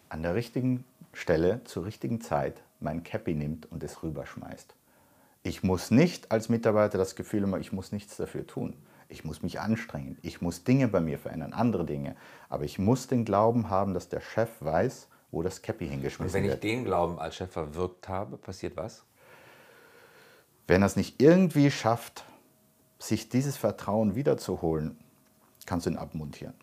an 0.09 0.23
der 0.23 0.35
richtigen 0.35 0.85
Stelle 1.17 1.65
zur 1.65 1.87
richtigen 1.87 2.21
Zeit 2.21 2.63
mein 2.79 3.03
Cappy 3.03 3.33
nimmt 3.33 3.71
und 3.73 3.83
es 3.83 4.03
rüberschmeißt. 4.03 4.75
Ich 5.43 5.63
muss 5.63 5.91
nicht 5.91 6.31
als 6.31 6.51
Mitarbeiter 6.51 6.99
das 6.99 7.17
Gefühl 7.17 7.43
haben, 7.43 7.59
ich 7.59 7.73
muss 7.73 7.91
nichts 7.91 8.17
dafür 8.17 8.47
tun. 8.47 8.77
Ich 9.09 9.25
muss 9.25 9.43
mich 9.43 9.59
anstrengen. 9.59 10.19
Ich 10.21 10.43
muss 10.43 10.65
Dinge 10.65 10.89
bei 10.89 11.01
mir 11.01 11.19
verändern, 11.19 11.55
andere 11.55 11.87
Dinge. 11.87 12.17
Aber 12.51 12.65
ich 12.65 12.79
muss 12.79 13.07
den 13.07 13.25
Glauben 13.25 13.71
haben, 13.71 13.95
dass 13.95 14.11
der 14.11 14.21
Chef 14.21 14.51
weiß, 14.61 15.09
wo 15.31 15.43
das 15.43 15.63
Cappy 15.63 15.89
hingeschmissen 15.89 16.35
wird. 16.35 16.45
Und 16.45 16.51
wenn 16.51 16.55
ich 16.55 16.61
den 16.61 16.85
Glauben 16.85 17.19
als 17.19 17.37
Chef 17.37 17.51
verwirkt 17.51 18.09
habe, 18.09 18.37
passiert 18.37 18.77
was? 18.77 19.05
Wenn 20.67 20.83
er 20.83 20.87
es 20.87 20.97
nicht 20.97 21.23
irgendwie 21.23 21.71
schafft, 21.71 22.25
sich 22.99 23.31
dieses 23.31 23.57
Vertrauen 23.57 24.17
wiederzuholen, 24.17 24.99
kannst 25.65 25.87
du 25.87 25.91
ihn 25.91 25.97
abmontieren 25.97 26.55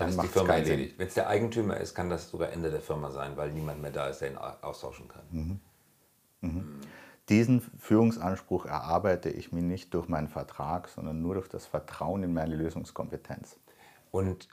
dann, 0.00 0.10
ist 0.10 0.22
die 0.22 0.28
Firma 0.28 0.54
erledigt. 0.54 0.98
Wenn 0.98 1.08
es 1.08 1.14
der 1.14 1.28
Eigentümer 1.28 1.76
ist, 1.76 1.94
kann 1.94 2.10
das 2.10 2.30
sogar 2.30 2.50
Ende 2.50 2.70
der 2.70 2.80
Firma 2.80 3.10
sein, 3.10 3.36
weil 3.36 3.52
niemand 3.52 3.82
mehr 3.82 3.90
da 3.90 4.08
ist, 4.08 4.20
der 4.20 4.30
ihn 4.30 4.38
austauschen 4.38 5.08
kann. 5.08 5.22
Mhm. 5.30 5.60
Mhm. 6.40 6.80
Diesen 7.28 7.60
Führungsanspruch 7.78 8.66
erarbeite 8.66 9.30
ich 9.30 9.52
mir 9.52 9.62
nicht 9.62 9.94
durch 9.94 10.08
meinen 10.08 10.28
Vertrag, 10.28 10.88
sondern 10.88 11.22
nur 11.22 11.34
durch 11.34 11.48
das 11.48 11.66
Vertrauen 11.66 12.24
in 12.24 12.32
meine 12.32 12.56
Lösungskompetenz. 12.56 13.56
Und 14.10 14.48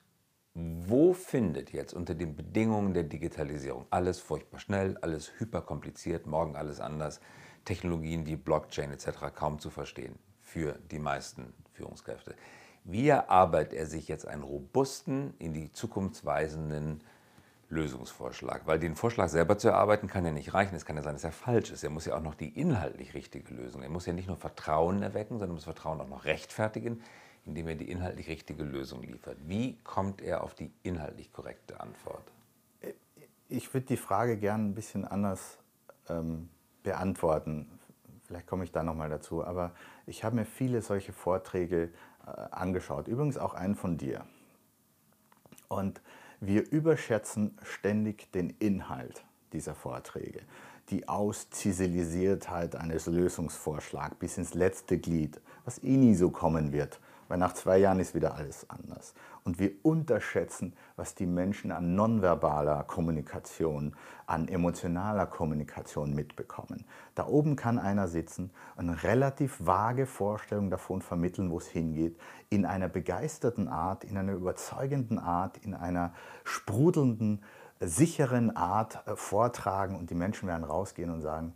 wo 0.54 1.14
findet 1.14 1.72
jetzt 1.72 1.94
unter 1.94 2.16
den 2.16 2.36
Bedingungen 2.36 2.94
der 2.94 3.04
Digitalisierung 3.04 3.86
alles 3.90 4.20
furchtbar 4.20 4.60
schnell, 4.60 4.98
alles 5.02 5.32
hyperkompliziert, 5.40 6.26
morgen 6.26 6.56
alles 6.56 6.80
anders, 6.80 7.20
Technologien 7.66 8.26
wie 8.26 8.36
Blockchain 8.36 8.92
etc. 8.92 9.34
kaum 9.36 9.60
zu 9.60 9.70
verstehen 9.70 10.18
für 10.42 10.80
die 10.92 11.00
meisten 11.00 11.54
Führungskräfte? 11.74 12.36
Wie 12.90 13.10
erarbeitet 13.10 13.74
er 13.74 13.86
sich 13.86 14.08
jetzt 14.08 14.26
einen 14.26 14.44
robusten, 14.44 15.34
in 15.40 15.54
die 15.54 15.74
Zukunft 15.74 16.24
weisenden 16.24 17.02
Lösungsvorschlag? 17.68 18.62
Weil 18.66 18.80
den 18.80 18.96
Vorschlag 18.96 19.28
selber 19.28 19.58
zu 19.58 19.68
erarbeiten 19.68 20.08
kann 20.08 20.24
ja 20.24 20.32
nicht 20.32 20.54
reichen. 20.54 20.74
Es 20.74 20.86
kann 20.86 20.96
ja 20.96 21.04
sein, 21.04 21.16
dass 21.16 21.26
er 21.26 21.34
falsch 21.34 21.70
ist. 21.70 21.84
Er 21.84 21.90
muss 21.90 22.06
ja 22.06 22.16
auch 22.16 22.22
noch 22.22 22.36
die 22.36 22.48
inhaltlich 22.48 23.14
richtige 23.14 23.54
Lösung. 23.54 23.84
Er 23.84 23.90
muss 23.90 24.06
ja 24.06 24.14
nicht 24.14 24.30
nur 24.30 24.38
Vertrauen 24.38 25.04
erwecken, 25.04 25.38
sondern 25.38 25.56
muss 25.56 25.66
Vertrauen 25.66 26.00
auch 26.00 26.08
noch 26.08 26.24
rechtfertigen, 26.24 27.04
indem 27.46 27.68
er 27.68 27.76
die 27.76 27.92
inhaltlich 27.92 28.30
richtige 28.30 28.64
Lösung 28.64 29.04
liefert. 29.04 29.38
Wie 29.46 29.76
kommt 29.84 30.22
er 30.22 30.42
auf 30.42 30.54
die 30.56 30.72
inhaltlich 30.84 31.34
korrekte 31.34 31.82
Antwort? 31.82 32.24
Ich 33.50 33.74
würde 33.74 33.88
die 33.88 33.98
Frage 33.98 34.38
gerne 34.38 34.64
ein 34.64 34.76
bisschen 34.76 35.04
anders 35.04 35.58
ähm, 36.08 36.48
beantworten. 36.84 37.68
Vielleicht 38.28 38.48
komme 38.48 38.64
ich 38.64 38.72
da 38.72 38.82
nochmal 38.82 39.10
dazu. 39.10 39.44
Aber 39.44 39.74
ich 40.06 40.24
habe 40.24 40.38
mir 40.38 40.46
viele 40.46 40.82
solche 40.82 41.12
Vorträge 41.12 41.90
angeschaut. 42.52 43.08
Übrigens 43.08 43.38
auch 43.38 43.54
einen 43.54 43.76
von 43.76 43.98
dir. 43.98 44.26
Und 45.68 46.02
wir 46.40 46.70
überschätzen 46.72 47.58
ständig 47.64 48.32
den 48.32 48.52
Inhalt 48.60 49.26
dieser 49.54 49.76
Vorträge, 49.76 50.42
die 50.90 51.08
Ausziselisiertheit 51.08 52.76
eines 52.76 53.08
Lösungsvorschlags 53.08 54.18
bis 54.18 54.38
ins 54.38 54.54
letzte 54.54 54.98
Glied, 54.98 55.42
was 55.66 55.84
eh 55.84 55.98
nie 55.98 56.16
so 56.16 56.30
kommen 56.30 56.72
wird 56.72 57.00
weil 57.28 57.38
nach 57.38 57.54
zwei 57.54 57.78
Jahren 57.78 58.00
ist 58.00 58.16
wieder 58.16 58.36
alles 58.36 58.70
anders. 58.70 59.14
Und 59.44 59.60
wir 59.60 59.72
unterschätzen, 59.84 60.74
was 60.96 61.16
die 61.16 61.26
Menschen 61.26 61.72
an 61.72 61.96
nonverbaler 61.96 62.84
Kommunikation, 62.84 63.96
an 64.26 64.48
emotionaler 64.48 65.26
Kommunikation 65.26 66.14
mitbekommen. 66.14 66.86
Da 67.16 67.28
oben 67.28 67.56
kann 67.56 67.80
einer 67.80 68.08
sitzen 68.08 68.52
eine 68.76 69.04
relativ 69.04 69.66
vage 69.66 70.06
Vorstellung 70.06 70.70
davon 70.70 71.02
vermitteln, 71.02 71.50
wo 71.50 71.60
es 71.60 71.68
hingeht, 71.68 72.20
in 72.50 72.66
einer 72.66 72.90
begeisterten 72.90 73.68
Art, 73.68 74.04
in 74.04 74.18
einer 74.18 74.34
überzeugenden 74.34 75.20
Art, 75.20 75.58
in 75.58 75.74
einer 75.74 76.14
sprudelnden, 76.44 77.42
sicheren 77.80 78.56
Art 78.56 79.08
äh, 79.08 79.16
vortragen 79.16 79.96
und 79.96 80.10
die 80.10 80.16
Menschen 80.16 80.48
werden 80.48 80.64
rausgehen 80.64 81.12
und 81.12 81.22
sagen, 81.22 81.54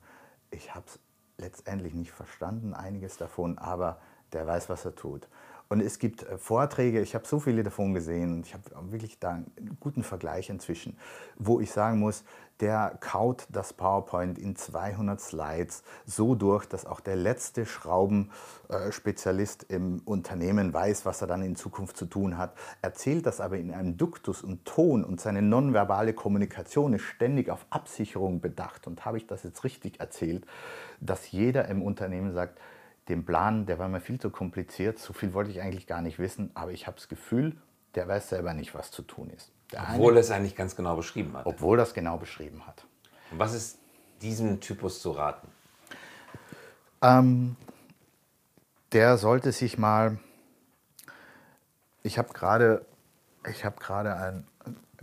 ich 0.52 0.76
habe 0.76 0.86
es 0.86 1.00
letztendlich 1.38 1.94
nicht 1.94 2.12
verstanden, 2.12 2.74
einiges 2.74 3.18
davon, 3.18 3.58
aber 3.58 4.00
der 4.34 4.48
weiß, 4.48 4.70
was 4.70 4.86
er 4.86 4.96
tut. 4.96 5.28
Und 5.72 5.80
es 5.80 6.00
gibt 6.00 6.24
äh, 6.24 6.38
Vorträge, 6.38 7.00
ich 7.00 7.16
habe 7.16 7.26
so 7.26 7.40
viele 7.40 7.64
davon 7.64 7.94
gesehen 7.94 8.34
und 8.34 8.46
ich 8.46 8.54
habe 8.54 8.64
wirklich 8.92 9.20
da 9.20 9.36
einen 9.36 9.78
guten 9.80 10.04
Vergleich 10.04 10.50
inzwischen, 10.50 10.98
wo 11.38 11.62
ich 11.62 11.72
sagen 11.72 11.98
muss, 11.98 12.26
der 12.60 12.98
kaut 13.00 13.48
das 13.50 13.72
PowerPoint 13.72 14.38
in 14.38 14.58
200 14.58 15.22
Slides 15.22 15.84
so 16.06 16.36
durch, 16.36 16.66
dass 16.66 16.86
auch 16.86 17.00
der 17.00 17.16
letzte 17.16 17.66
Schraubenspezialist 17.66 19.64
im 19.70 20.02
Unternehmen 20.04 20.74
weiß, 20.74 21.06
was 21.06 21.22
er 21.22 21.28
dann 21.28 21.42
in 21.42 21.56
Zukunft 21.56 21.96
zu 21.96 22.06
tun 22.06 22.38
hat, 22.38 22.54
erzählt 22.82 23.26
das 23.26 23.40
aber 23.40 23.58
in 23.58 23.72
einem 23.72 23.96
Duktus 23.96 24.44
und 24.44 24.66
Ton 24.66 25.06
und 25.06 25.22
seine 25.22 25.42
nonverbale 25.42 26.12
Kommunikation 26.14 26.92
ist 26.96 27.04
ständig 27.04 27.50
auf 27.50 27.66
Absicherung 27.70 28.42
bedacht. 28.42 28.88
Und 28.88 29.06
habe 29.06 29.16
ich 29.16 29.26
das 29.26 29.44
jetzt 29.44 29.64
richtig 29.64 30.02
erzählt, 30.02 30.46
dass 31.00 31.32
jeder 31.32 31.70
im 31.70 31.82
Unternehmen 31.82 32.34
sagt, 32.34 32.60
den 33.08 33.26
Plan, 33.26 33.66
der 33.66 33.80
war 33.80 33.88
mir 33.88 34.02
viel 34.02 34.20
zu 34.20 34.30
kompliziert, 34.30 35.00
so 35.00 35.14
viel 35.14 35.34
wollte 35.34 35.52
ich 35.52 35.62
eigentlich 35.62 35.88
gar 35.88 36.02
nicht 36.02 36.20
wissen, 36.20 36.52
aber 36.54 36.72
ich 36.72 36.88
habe 36.88 36.98
das 36.98 37.08
Gefühl, 37.08 37.58
der 37.96 38.08
weiß 38.08 38.30
selber 38.30 38.54
nicht, 38.54 38.74
was 38.74 38.92
zu 38.92 39.02
tun 39.02 39.30
ist. 39.30 39.52
Der 39.72 39.82
obwohl 39.94 40.16
er 40.16 40.22
es 40.22 40.32
eigentlich 40.32 40.56
ganz 40.56 40.76
genau 40.76 40.96
beschrieben 40.96 41.36
hat. 41.36 41.46
Obwohl 41.46 41.80
er 41.80 41.84
es 41.84 41.94
genau 41.94 42.18
beschrieben 42.18 42.66
hat. 42.68 42.86
Und 43.32 43.40
was 43.40 43.54
ist 43.54 43.80
diesem 44.22 44.60
Typus 44.60 45.02
zu 45.02 45.12
raten? 45.12 45.48
Ähm, 47.02 47.56
der 48.92 49.18
sollte 49.18 49.52
sich 49.52 49.78
mal, 49.78 50.20
ich 52.04 52.18
habe 52.18 52.34
gerade 52.34 52.86
Ich 53.48 53.66
habe 53.66 53.80
gerade 53.80 54.16
eine 54.16 54.44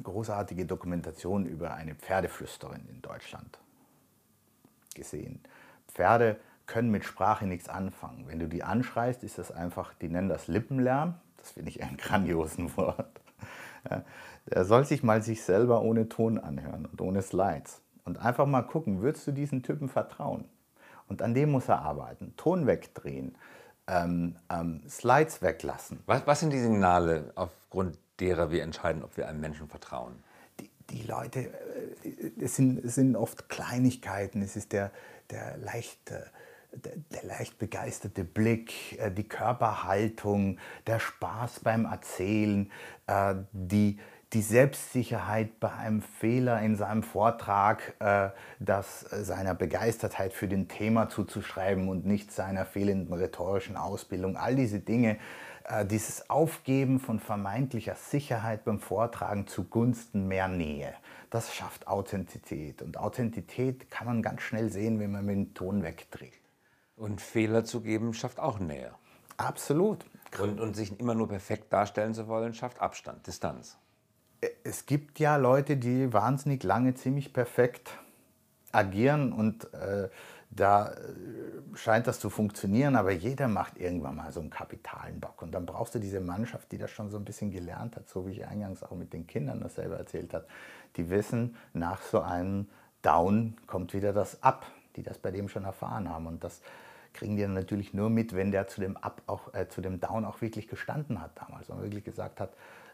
großartige 0.00 0.64
Dokumentation 0.64 1.46
über 1.46 1.74
eine 1.74 1.94
Pferdeflüsterin 1.94 2.86
in 2.88 3.02
Deutschland 3.02 3.58
gesehen. 4.94 5.40
Pferde 5.88 6.38
können 6.68 6.90
mit 6.90 7.04
Sprache 7.04 7.46
nichts 7.46 7.68
anfangen. 7.68 8.28
Wenn 8.28 8.38
du 8.38 8.46
die 8.46 8.62
anschreist, 8.62 9.24
ist 9.24 9.38
das 9.38 9.50
einfach, 9.50 9.94
die 9.94 10.08
nennen 10.08 10.28
das 10.28 10.46
Lippenlärm. 10.46 11.14
Das 11.38 11.50
finde 11.52 11.70
ich 11.70 11.82
ein 11.82 11.96
grandiosen 11.96 12.76
Wort. 12.76 13.20
Er 14.46 14.64
soll 14.64 14.84
sich 14.84 15.02
mal 15.02 15.22
sich 15.22 15.42
selber 15.42 15.82
ohne 15.82 16.08
Ton 16.08 16.38
anhören 16.38 16.86
und 16.86 17.00
ohne 17.00 17.22
Slides. 17.22 17.80
Und 18.04 18.18
einfach 18.18 18.46
mal 18.46 18.62
gucken, 18.62 19.02
würdest 19.02 19.26
du 19.26 19.32
diesen 19.32 19.62
Typen 19.62 19.88
vertrauen? 19.88 20.44
Und 21.08 21.22
an 21.22 21.34
dem 21.34 21.50
muss 21.50 21.68
er 21.68 21.80
arbeiten. 21.80 22.34
Ton 22.36 22.66
wegdrehen, 22.66 23.36
ähm, 23.86 24.36
ähm, 24.50 24.82
Slides 24.88 25.42
weglassen. 25.42 26.00
Was, 26.06 26.26
was 26.26 26.40
sind 26.40 26.52
die 26.52 26.60
Signale, 26.60 27.32
aufgrund 27.34 27.98
derer 28.20 28.50
wir 28.50 28.62
entscheiden, 28.62 29.02
ob 29.02 29.16
wir 29.16 29.28
einem 29.28 29.40
Menschen 29.40 29.68
vertrauen? 29.68 30.22
Die, 30.60 30.70
die 30.90 31.02
Leute, 31.06 31.50
äh, 32.04 32.32
es 32.40 32.56
sind, 32.56 32.84
es 32.84 32.94
sind 32.94 33.16
oft 33.16 33.48
Kleinigkeiten. 33.48 34.42
Es 34.42 34.56
ist 34.56 34.72
der, 34.72 34.90
der 35.30 35.56
leichte 35.58 36.30
der, 36.72 37.24
leicht 37.24 37.58
begeisterte 37.58 38.24
Blick, 38.24 38.98
äh, 38.98 39.10
die 39.10 39.28
Körperhaltung, 39.28 40.58
der 40.86 40.98
Spaß 40.98 41.60
beim 41.60 41.84
Erzählen, 41.84 42.70
äh, 43.06 43.34
die, 43.52 43.98
die 44.32 44.42
Selbstsicherheit 44.42 45.58
bei 45.60 45.72
einem 45.72 46.02
Fehler 46.02 46.60
in 46.60 46.76
seinem 46.76 47.02
Vortrag, 47.02 47.94
äh, 48.00 48.30
das 48.58 49.00
seiner 49.00 49.54
Begeistertheit 49.54 50.32
für 50.32 50.48
den 50.48 50.68
Thema 50.68 51.08
zuzuschreiben 51.08 51.88
und 51.88 52.04
nicht 52.06 52.32
seiner 52.32 52.66
fehlenden 52.66 53.14
rhetorischen 53.14 53.76
Ausbildung. 53.76 54.36
All 54.36 54.54
diese 54.54 54.80
Dinge, 54.80 55.18
dieses 55.90 56.30
Aufgeben 56.30 56.98
von 56.98 57.20
vermeintlicher 57.20 57.94
Sicherheit 57.94 58.64
beim 58.64 58.80
Vortragen 58.80 59.46
zugunsten 59.46 60.26
mehr 60.26 60.48
Nähe, 60.48 60.94
das 61.28 61.54
schafft 61.54 61.88
Authentizität. 61.88 62.80
Und 62.80 62.96
Authentizität 62.96 63.90
kann 63.90 64.06
man 64.06 64.22
ganz 64.22 64.40
schnell 64.40 64.72
sehen, 64.72 64.98
wenn 64.98 65.10
man 65.10 65.26
mit 65.26 65.36
dem 65.36 65.52
Ton 65.52 65.82
wegdreht. 65.82 66.32
Und 66.98 67.20
Fehler 67.20 67.64
zu 67.64 67.80
geben 67.80 68.12
schafft 68.12 68.40
auch 68.40 68.58
Nähe. 68.58 68.92
Absolut. 69.36 70.04
Und, 70.40 70.60
und 70.60 70.74
sich 70.74 70.98
immer 71.00 71.14
nur 71.14 71.28
perfekt 71.28 71.72
darstellen 71.72 72.12
zu 72.12 72.28
wollen, 72.28 72.52
schafft 72.52 72.80
Abstand, 72.80 73.26
Distanz 73.26 73.78
es 74.64 74.86
gibt 74.86 75.18
ja 75.18 75.36
Leute, 75.36 75.76
die 75.76 76.12
wahnsinnig 76.12 76.62
lange 76.62 76.94
ziemlich 76.94 77.32
perfekt 77.32 77.90
agieren 78.72 79.32
und 79.32 79.72
äh, 79.74 80.08
da 80.50 80.92
äh, 80.92 80.96
scheint 81.74 82.06
das 82.06 82.20
zu 82.20 82.30
funktionieren, 82.30 82.96
aber 82.96 83.12
jeder 83.12 83.48
macht 83.48 83.78
irgendwann 83.78 84.16
mal 84.16 84.32
so 84.32 84.40
einen 84.40 84.50
kapitalen 84.50 85.20
Bock. 85.20 85.42
Und 85.42 85.52
dann 85.52 85.66
brauchst 85.66 85.94
du 85.94 85.98
diese 85.98 86.20
Mannschaft, 86.20 86.72
die 86.72 86.78
das 86.78 86.90
schon 86.90 87.10
so 87.10 87.18
ein 87.18 87.24
bisschen 87.24 87.50
gelernt 87.50 87.96
hat, 87.96 88.08
so 88.08 88.26
wie 88.26 88.32
ich 88.32 88.46
eingangs 88.46 88.82
auch 88.82 88.92
mit 88.92 89.12
den 89.12 89.26
Kindern 89.26 89.60
das 89.60 89.74
selber 89.74 89.98
erzählt 89.98 90.32
habe. 90.32 90.46
Die 90.96 91.10
wissen, 91.10 91.56
nach 91.74 92.00
so 92.02 92.20
einem 92.20 92.68
Down 93.02 93.56
kommt 93.66 93.92
wieder 93.92 94.12
das 94.12 94.42
Up, 94.42 94.66
die 94.96 95.02
das 95.02 95.18
bei 95.18 95.30
dem 95.30 95.48
schon 95.48 95.64
erfahren 95.64 96.08
haben. 96.08 96.26
Und 96.26 96.44
das 96.44 96.62
kriegen 97.18 97.36
die 97.36 97.42
dann 97.42 97.54
natürlich 97.54 97.92
nur 97.92 98.10
mit, 98.10 98.34
wenn 98.34 98.52
der 98.52 98.68
zu 98.68 98.80
dem 98.80 98.96
Up 98.96 99.22
auch, 99.26 99.52
äh, 99.52 99.68
zu 99.68 99.80
dem 99.80 100.00
Down 100.00 100.24
auch 100.24 100.40
wirklich 100.40 100.68
gestanden 100.68 101.20
hat 101.20 101.32
damals 101.34 101.68
und 101.68 101.82
wirklich 101.82 102.04
gesagt 102.04 102.38
hat, 102.38 102.52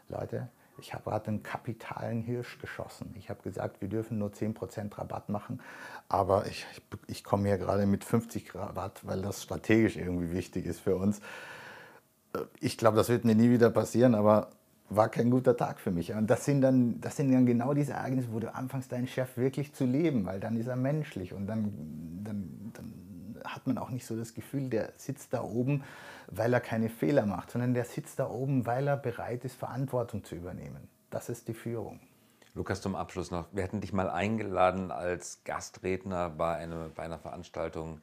Leute, 0.09 0.49
ich 0.79 0.93
habe 0.93 1.03
gerade 1.03 1.27
einen 1.27 1.43
kapitalen 1.43 2.21
Hirsch 2.21 2.57
geschossen. 2.59 3.13
Ich 3.17 3.29
habe 3.29 3.41
gesagt, 3.43 3.81
wir 3.81 3.87
dürfen 3.87 4.17
nur 4.17 4.29
10% 4.29 4.97
Rabatt 4.97 5.29
machen, 5.29 5.61
aber 6.09 6.47
ich, 6.47 6.65
ich, 7.07 7.23
komme 7.23 7.47
hier 7.47 7.57
gerade 7.59 7.85
mit 7.85 8.03
50 8.03 8.55
Rabatt, 8.55 9.01
weil 9.03 9.21
das 9.21 9.43
strategisch 9.43 9.95
irgendwie 9.95 10.31
wichtig 10.31 10.65
ist 10.65 10.79
für 10.79 10.95
uns. 10.95 11.19
Äh, 12.33 12.39
ich 12.59 12.77
glaube, 12.77 12.97
das 12.97 13.09
wird 13.09 13.25
mir 13.25 13.35
nie 13.35 13.51
wieder 13.51 13.69
passieren, 13.69 14.15
aber 14.15 14.49
war 14.89 15.09
kein 15.09 15.29
guter 15.29 15.55
Tag 15.55 15.79
für 15.79 15.91
mich. 15.91 16.13
Und 16.13 16.29
das 16.29 16.45
sind 16.45 16.61
dann, 16.61 16.99
das 16.99 17.15
sind 17.15 17.31
dann 17.31 17.45
genau 17.45 17.75
diese 17.75 17.93
Ereignisse, 17.93 18.29
wo 18.31 18.39
du 18.39 18.53
anfängst, 18.53 18.91
deinen 18.91 19.07
Chef 19.07 19.37
wirklich 19.37 19.73
zu 19.73 19.85
leben, 19.85 20.25
weil 20.25 20.39
dann 20.39 20.57
ist 20.57 20.67
er 20.67 20.75
menschlich 20.75 21.33
und 21.33 21.47
dann, 21.47 21.71
dann, 22.23 22.71
dann 22.73 22.93
hat 23.43 23.67
man 23.67 23.77
auch 23.77 23.89
nicht 23.89 24.05
so 24.05 24.15
das 24.15 24.33
Gefühl, 24.33 24.69
der 24.69 24.93
sitzt 24.97 25.33
da 25.33 25.43
oben, 25.43 25.83
weil 26.27 26.53
er 26.53 26.61
keine 26.61 26.89
Fehler 26.89 27.25
macht, 27.25 27.51
sondern 27.51 27.73
der 27.73 27.85
sitzt 27.85 28.19
da 28.19 28.29
oben, 28.29 28.65
weil 28.65 28.87
er 28.87 28.97
bereit 28.97 29.45
ist, 29.45 29.55
Verantwortung 29.55 30.23
zu 30.23 30.35
übernehmen. 30.35 30.87
Das 31.09 31.29
ist 31.29 31.47
die 31.47 31.53
Führung. 31.53 31.99
Lukas, 32.53 32.81
zum 32.81 32.95
Abschluss 32.95 33.31
noch. 33.31 33.47
Wir 33.51 33.63
hätten 33.63 33.81
dich 33.81 33.91
mal 33.91 34.09
eingeladen 34.09 34.91
als 34.91 35.43
Gastredner 35.43 36.29
bei, 36.29 36.55
eine, 36.55 36.89
bei 36.95 37.03
einer 37.03 37.19
Veranstaltung 37.19 38.01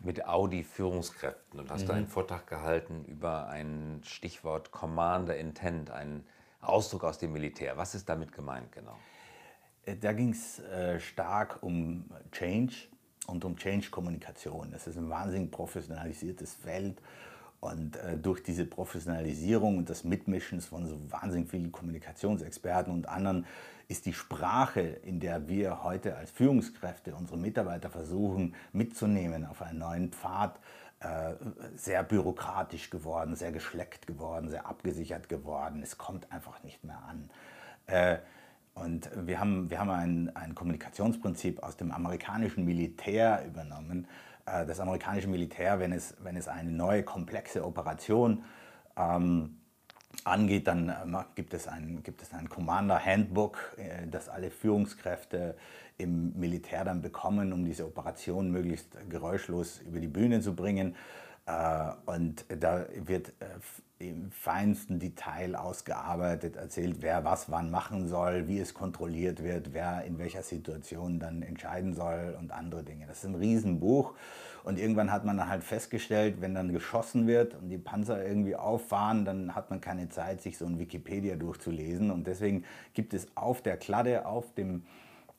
mit 0.00 0.26
Audi-Führungskräften 0.26 1.60
und 1.60 1.70
hast 1.70 1.84
mhm. 1.84 1.86
da 1.86 1.94
einen 1.94 2.08
Vortrag 2.08 2.46
gehalten 2.48 3.04
über 3.04 3.48
ein 3.48 4.00
Stichwort 4.04 4.72
Commander 4.72 5.36
Intent, 5.36 5.90
einen 5.90 6.26
Ausdruck 6.60 7.04
aus 7.04 7.18
dem 7.18 7.32
Militär. 7.32 7.76
Was 7.76 7.94
ist 7.94 8.08
damit 8.08 8.32
gemeint 8.32 8.72
genau? 8.72 8.98
Äh, 9.84 9.96
da 9.96 10.12
ging 10.12 10.30
es 10.30 10.58
äh, 10.58 10.98
stark 11.00 11.62
um 11.62 12.10
Change 12.32 12.74
und 13.26 13.44
um 13.44 13.56
Change-Kommunikation. 13.56 14.72
Es 14.74 14.86
ist 14.86 14.96
ein 14.96 15.08
wahnsinnig 15.08 15.50
professionalisiertes 15.50 16.54
Feld 16.54 17.00
und 17.60 17.96
äh, 17.96 18.16
durch 18.16 18.42
diese 18.42 18.64
Professionalisierung 18.64 19.78
und 19.78 19.88
das 19.88 20.04
Mitmischen 20.04 20.60
von 20.60 20.86
so 20.86 20.98
wahnsinnig 21.10 21.48
vielen 21.48 21.70
Kommunikationsexperten 21.70 22.92
und 22.92 23.08
anderen 23.08 23.46
ist 23.88 24.06
die 24.06 24.12
Sprache, 24.12 24.80
in 24.80 25.20
der 25.20 25.48
wir 25.48 25.84
heute 25.84 26.16
als 26.16 26.30
Führungskräfte 26.30 27.14
unsere 27.14 27.38
Mitarbeiter 27.38 27.90
versuchen 27.90 28.54
mitzunehmen 28.72 29.44
auf 29.44 29.62
einen 29.62 29.78
neuen 29.78 30.12
Pfad, 30.12 30.58
äh, 31.00 31.34
sehr 31.76 32.02
bürokratisch 32.02 32.90
geworden, 32.90 33.36
sehr 33.36 33.52
geschleckt 33.52 34.06
geworden, 34.06 34.48
sehr 34.48 34.66
abgesichert 34.66 35.28
geworden. 35.28 35.82
Es 35.82 35.98
kommt 35.98 36.32
einfach 36.32 36.62
nicht 36.62 36.82
mehr 36.84 37.02
an. 37.08 37.30
Äh, 37.86 38.18
und 38.74 39.10
wir 39.14 39.38
haben, 39.38 39.70
wir 39.70 39.78
haben 39.78 39.90
ein, 39.90 40.36
ein 40.36 40.54
Kommunikationsprinzip 40.54 41.62
aus 41.62 41.76
dem 41.76 41.92
amerikanischen 41.92 42.64
Militär 42.64 43.44
übernommen. 43.46 44.06
Äh, 44.46 44.66
das 44.66 44.80
amerikanische 44.80 45.28
Militär, 45.28 45.78
wenn 45.78 45.92
es, 45.92 46.16
wenn 46.22 46.36
es 46.36 46.48
eine 46.48 46.70
neue 46.70 47.02
komplexe 47.02 47.64
Operation 47.64 48.44
ähm, 48.96 49.58
angeht, 50.24 50.66
dann 50.66 50.88
äh, 50.88 51.24
gibt 51.34 51.54
es 51.54 51.68
ein, 51.68 52.02
gibt 52.02 52.22
es 52.22 52.32
ein 52.32 52.48
Commander 52.48 53.04
Handbook, 53.04 53.76
äh, 53.76 54.06
das 54.06 54.28
alle 54.28 54.50
Führungskräfte 54.50 55.56
im 55.98 56.32
Militär 56.38 56.84
dann 56.84 57.02
bekommen, 57.02 57.52
um 57.52 57.64
diese 57.64 57.86
Operation 57.86 58.50
möglichst 58.50 58.96
geräuschlos 59.08 59.80
über 59.86 60.00
die 60.00 60.08
Bühne 60.08 60.40
zu 60.40 60.54
bringen. 60.54 60.96
Und 62.06 62.44
da 62.48 62.86
wird 62.94 63.32
im 63.98 64.30
feinsten 64.32 64.98
Detail 64.98 65.54
ausgearbeitet, 65.54 66.56
erzählt, 66.56 66.96
wer 67.00 67.24
was 67.24 67.50
wann 67.50 67.70
machen 67.70 68.08
soll, 68.08 68.48
wie 68.48 68.58
es 68.58 68.74
kontrolliert 68.74 69.42
wird, 69.42 69.72
wer 69.72 70.04
in 70.04 70.18
welcher 70.18 70.42
Situation 70.42 71.20
dann 71.20 71.42
entscheiden 71.42 71.94
soll 71.94 72.36
und 72.38 72.52
andere 72.52 72.82
Dinge. 72.82 73.06
Das 73.06 73.18
ist 73.18 73.26
ein 73.26 73.36
Riesenbuch 73.36 74.14
und 74.64 74.78
irgendwann 74.78 75.12
hat 75.12 75.24
man 75.24 75.36
dann 75.36 75.48
halt 75.48 75.62
festgestellt, 75.62 76.40
wenn 76.40 76.54
dann 76.54 76.72
geschossen 76.72 77.26
wird 77.28 77.54
und 77.54 77.68
die 77.68 77.78
Panzer 77.78 78.24
irgendwie 78.24 78.56
auffahren, 78.56 79.24
dann 79.24 79.54
hat 79.54 79.70
man 79.70 79.80
keine 79.80 80.08
Zeit, 80.08 80.42
sich 80.42 80.58
so 80.58 80.66
ein 80.66 80.80
Wikipedia 80.80 81.36
durchzulesen 81.36 82.10
und 82.10 82.26
deswegen 82.26 82.64
gibt 82.94 83.14
es 83.14 83.28
auf 83.36 83.62
der 83.62 83.76
Kladde, 83.76 84.26
auf 84.26 84.52
dem 84.54 84.84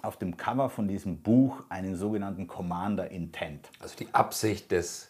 auf 0.02 0.18
dem 0.18 0.36
Cover 0.36 0.70
von 0.70 0.88
diesem 0.89 1.22
Buch 1.22 1.63
einen 1.70 1.96
sogenannten 1.96 2.46
Commander 2.46 3.10
Intent. 3.10 3.70
Also 3.80 3.96
die 3.98 4.13
Absicht 4.13 4.72
des 4.72 5.10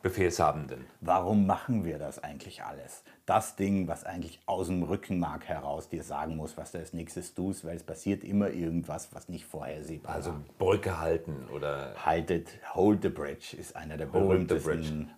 Befehlshabenden. 0.00 0.86
Warum 1.00 1.44
machen 1.46 1.84
wir 1.84 1.98
das 1.98 2.22
eigentlich 2.22 2.62
alles? 2.62 3.02
Das 3.26 3.56
Ding, 3.56 3.88
was 3.88 4.04
eigentlich 4.04 4.40
aus 4.46 4.68
dem 4.68 4.84
Rückenmark 4.84 5.46
heraus 5.46 5.88
dir 5.88 6.04
sagen 6.04 6.36
muss, 6.36 6.56
was 6.56 6.70
du 6.70 6.78
als 6.78 6.92
nächstes 6.92 7.34
tust, 7.34 7.64
weil 7.64 7.76
es 7.76 7.82
passiert 7.82 8.22
immer 8.22 8.50
irgendwas, 8.50 9.12
was 9.12 9.28
nicht 9.28 9.44
vorhersehbar 9.44 10.18
ist. 10.18 10.26
Also 10.26 10.38
Brücke 10.58 11.00
halten 11.00 11.48
oder... 11.52 11.94
Haltet, 12.04 12.48
hold 12.74 13.02
the 13.02 13.08
bridge 13.08 13.56
ist 13.58 13.74
einer 13.74 13.96
der 13.96 14.06
berühmtesten 14.06 15.10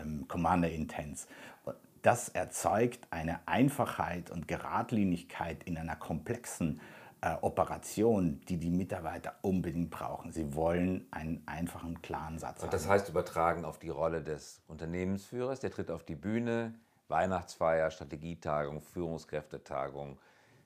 ähm, 0.00 0.26
Commander 0.28 0.70
Intents. 0.70 1.26
Das 2.02 2.28
erzeugt 2.28 3.00
eine 3.10 3.40
Einfachheit 3.46 4.30
und 4.30 4.46
Geradlinigkeit 4.46 5.64
in 5.64 5.76
einer 5.76 5.96
komplexen 5.96 6.80
äh, 7.20 7.34
Operation, 7.40 8.40
die 8.48 8.58
die 8.58 8.70
Mitarbeiter 8.70 9.34
unbedingt 9.42 9.90
brauchen. 9.90 10.30
Sie 10.30 10.54
wollen 10.54 11.06
einen 11.10 11.42
einfachen, 11.46 12.00
klaren 12.00 12.38
Satz. 12.38 12.62
Und 12.62 12.72
das 12.72 12.84
haben. 12.84 12.92
heißt 12.92 13.08
übertragen 13.08 13.64
auf 13.64 13.78
die 13.78 13.88
Rolle 13.88 14.22
des 14.22 14.62
Unternehmensführers, 14.68 15.60
der 15.60 15.70
tritt 15.70 15.90
auf 15.90 16.04
die 16.04 16.14
Bühne, 16.14 16.74
Weihnachtsfeier, 17.08 17.90
Strategietagung, 17.90 18.80
Führungskräftetagung, 18.80 20.18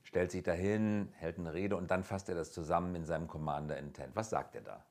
stellt 0.03 0.31
sich 0.31 0.43
dahin, 0.43 1.09
hält 1.17 1.39
eine 1.39 1.55
Rede 1.55 1.77
und 1.77 1.91
dann 1.91 2.05
fasst 2.05 2.29
er 2.29 2.35
das 2.35 2.53
zusammen 2.53 2.95
in 2.97 3.07
seinem 3.07 3.29
Commander 3.29 3.79
Intent. 3.79 4.15
Was 4.15 4.31
sagt 4.31 4.55
er 4.57 4.63
da? 4.63 4.85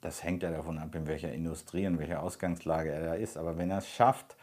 Das 0.00 0.22
hängt 0.22 0.42
ja 0.42 0.50
davon 0.50 0.78
ab, 0.78 0.94
in 0.94 1.06
welcher 1.06 1.32
Industrie, 1.32 1.84
in 1.84 1.98
welcher 1.98 2.22
Ausgangslage 2.22 2.90
er 2.90 3.04
da 3.04 3.14
ist. 3.14 3.36
Aber 3.36 3.58
wenn 3.58 3.70
er 3.70 3.78
es 3.78 3.88
schafft, 3.88 4.36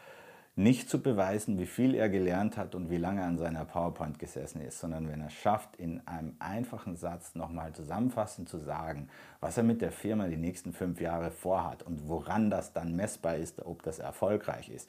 nicht 0.58 0.88
zu 0.88 1.02
beweisen, 1.02 1.58
wie 1.58 1.66
viel 1.66 1.94
er 1.94 2.08
gelernt 2.08 2.56
hat 2.56 2.74
und 2.74 2.90
wie 2.90 2.96
lange 2.96 3.20
er 3.20 3.26
an 3.26 3.36
seiner 3.36 3.66
PowerPoint 3.66 4.18
gesessen 4.18 4.62
ist, 4.62 4.80
sondern 4.80 5.06
wenn 5.08 5.20
er 5.20 5.28
schafft, 5.28 5.76
in 5.76 6.06
einem 6.06 6.34
einfachen 6.38 6.96
Satz 6.96 7.34
nochmal 7.34 7.74
zusammenfassend 7.74 8.48
zu 8.48 8.58
sagen, 8.58 9.10
was 9.40 9.58
er 9.58 9.64
mit 9.64 9.82
der 9.82 9.92
Firma 9.92 10.26
die 10.28 10.38
nächsten 10.38 10.72
fünf 10.72 10.98
Jahre 11.00 11.30
vorhat 11.30 11.82
und 11.82 12.08
woran 12.08 12.48
das 12.48 12.72
dann 12.72 12.96
messbar 12.96 13.36
ist, 13.36 13.60
ob 13.60 13.82
das 13.82 13.98
erfolgreich 13.98 14.70
ist, 14.70 14.88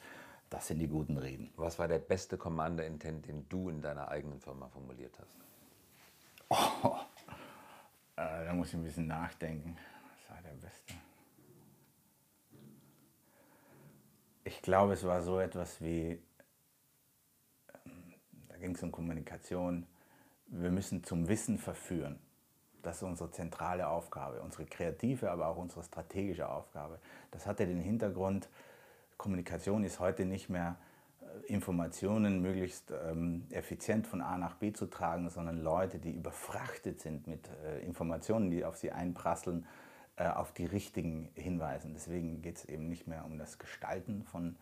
Das 0.50 0.66
sind 0.66 0.78
die 0.78 0.88
guten 0.88 1.18
Reden. 1.18 1.50
Was 1.56 1.78
war 1.78 1.88
der 1.88 1.98
beste 1.98 2.38
Commander 2.38 2.86
Intent, 2.86 3.26
den 3.26 3.46
du 3.48 3.68
in 3.68 3.82
deiner 3.82 4.08
eigenen 4.08 4.40
Firma 4.40 4.68
formuliert 4.68 5.14
hast? 5.18 5.34
Oh, 6.48 6.96
äh, 8.16 8.46
da 8.46 8.54
muss 8.54 8.68
ich 8.68 8.74
ein 8.74 8.82
bisschen 8.84 9.06
nachdenken. 9.06 9.76
Was 10.26 10.36
war 10.36 10.42
der 10.42 10.56
beste? 10.56 10.94
Ich 14.48 14.62
glaube, 14.62 14.94
es 14.94 15.04
war 15.04 15.20
so 15.20 15.40
etwas 15.40 15.82
wie, 15.82 16.18
ähm, 17.84 18.14
da 18.48 18.56
ging 18.56 18.74
es 18.74 18.82
um 18.82 18.90
Kommunikation, 18.90 19.86
wir 20.46 20.70
müssen 20.70 21.04
zum 21.04 21.28
Wissen 21.28 21.58
verführen. 21.58 22.18
Das 22.82 22.96
ist 22.96 23.02
unsere 23.02 23.30
zentrale 23.30 23.86
Aufgabe, 23.88 24.40
unsere 24.40 24.64
kreative, 24.64 25.30
aber 25.30 25.48
auch 25.48 25.58
unsere 25.58 25.82
strategische 25.82 26.48
Aufgabe. 26.48 26.98
Das 27.30 27.46
hatte 27.46 27.66
den 27.66 27.82
Hintergrund, 27.82 28.48
Kommunikation 29.18 29.84
ist 29.84 30.00
heute 30.00 30.24
nicht 30.24 30.48
mehr 30.48 30.76
äh, 31.20 31.52
Informationen 31.52 32.40
möglichst 32.40 32.90
ähm, 32.90 33.44
effizient 33.50 34.06
von 34.06 34.22
A 34.22 34.38
nach 34.38 34.54
B 34.54 34.72
zu 34.72 34.86
tragen, 34.86 35.28
sondern 35.28 35.62
Leute, 35.62 35.98
die 35.98 36.12
überfrachtet 36.12 37.00
sind 37.00 37.26
mit 37.26 37.50
äh, 37.66 37.84
Informationen, 37.84 38.48
die 38.48 38.64
auf 38.64 38.78
sie 38.78 38.92
einprasseln, 38.92 39.66
auf 40.26 40.52
die 40.52 40.66
richtigen 40.66 41.30
hinweisen. 41.34 41.92
Deswegen 41.94 42.42
geht 42.42 42.56
es 42.56 42.64
eben 42.64 42.88
nicht 42.88 43.06
mehr 43.06 43.24
um 43.24 43.38
das 43.38 43.58
Gestalten 43.58 44.24
von 44.24 44.56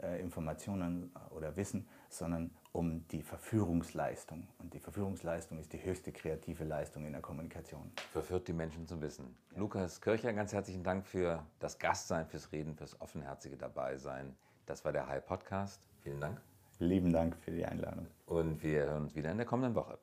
äh, 0.00 0.20
Informationen 0.20 1.10
oder 1.30 1.56
Wissen, 1.56 1.86
sondern 2.08 2.50
um 2.72 3.06
die 3.08 3.22
Verführungsleistung. 3.22 4.48
Und 4.58 4.72
die 4.72 4.78
Verführungsleistung 4.78 5.58
ist 5.58 5.72
die 5.72 5.82
höchste 5.82 6.12
kreative 6.12 6.64
Leistung 6.64 7.04
in 7.04 7.12
der 7.12 7.20
Kommunikation. 7.20 7.92
Verführt 8.12 8.48
die 8.48 8.52
Menschen 8.52 8.86
zum 8.86 9.02
Wissen. 9.02 9.36
Ja. 9.52 9.58
Lukas 9.58 10.00
Kircher, 10.00 10.32
ganz 10.32 10.52
herzlichen 10.52 10.82
Dank 10.82 11.06
für 11.06 11.44
das 11.58 11.78
Gastsein, 11.78 12.26
fürs 12.26 12.52
Reden, 12.52 12.74
fürs 12.74 12.98
offenherzige 13.00 13.56
Dabeisein. 13.56 14.34
Das 14.66 14.84
war 14.84 14.92
der 14.92 15.06
High 15.06 15.24
Podcast. 15.24 15.80
Vielen 16.02 16.20
Dank. 16.20 16.40
Lieben 16.78 17.12
Dank 17.12 17.36
für 17.36 17.50
die 17.50 17.64
Einladung. 17.64 18.06
Und 18.26 18.62
wir 18.62 18.84
hören 18.86 19.02
uns 19.02 19.14
wieder 19.14 19.30
in 19.30 19.36
der 19.36 19.46
kommenden 19.46 19.74
Woche. 19.74 19.98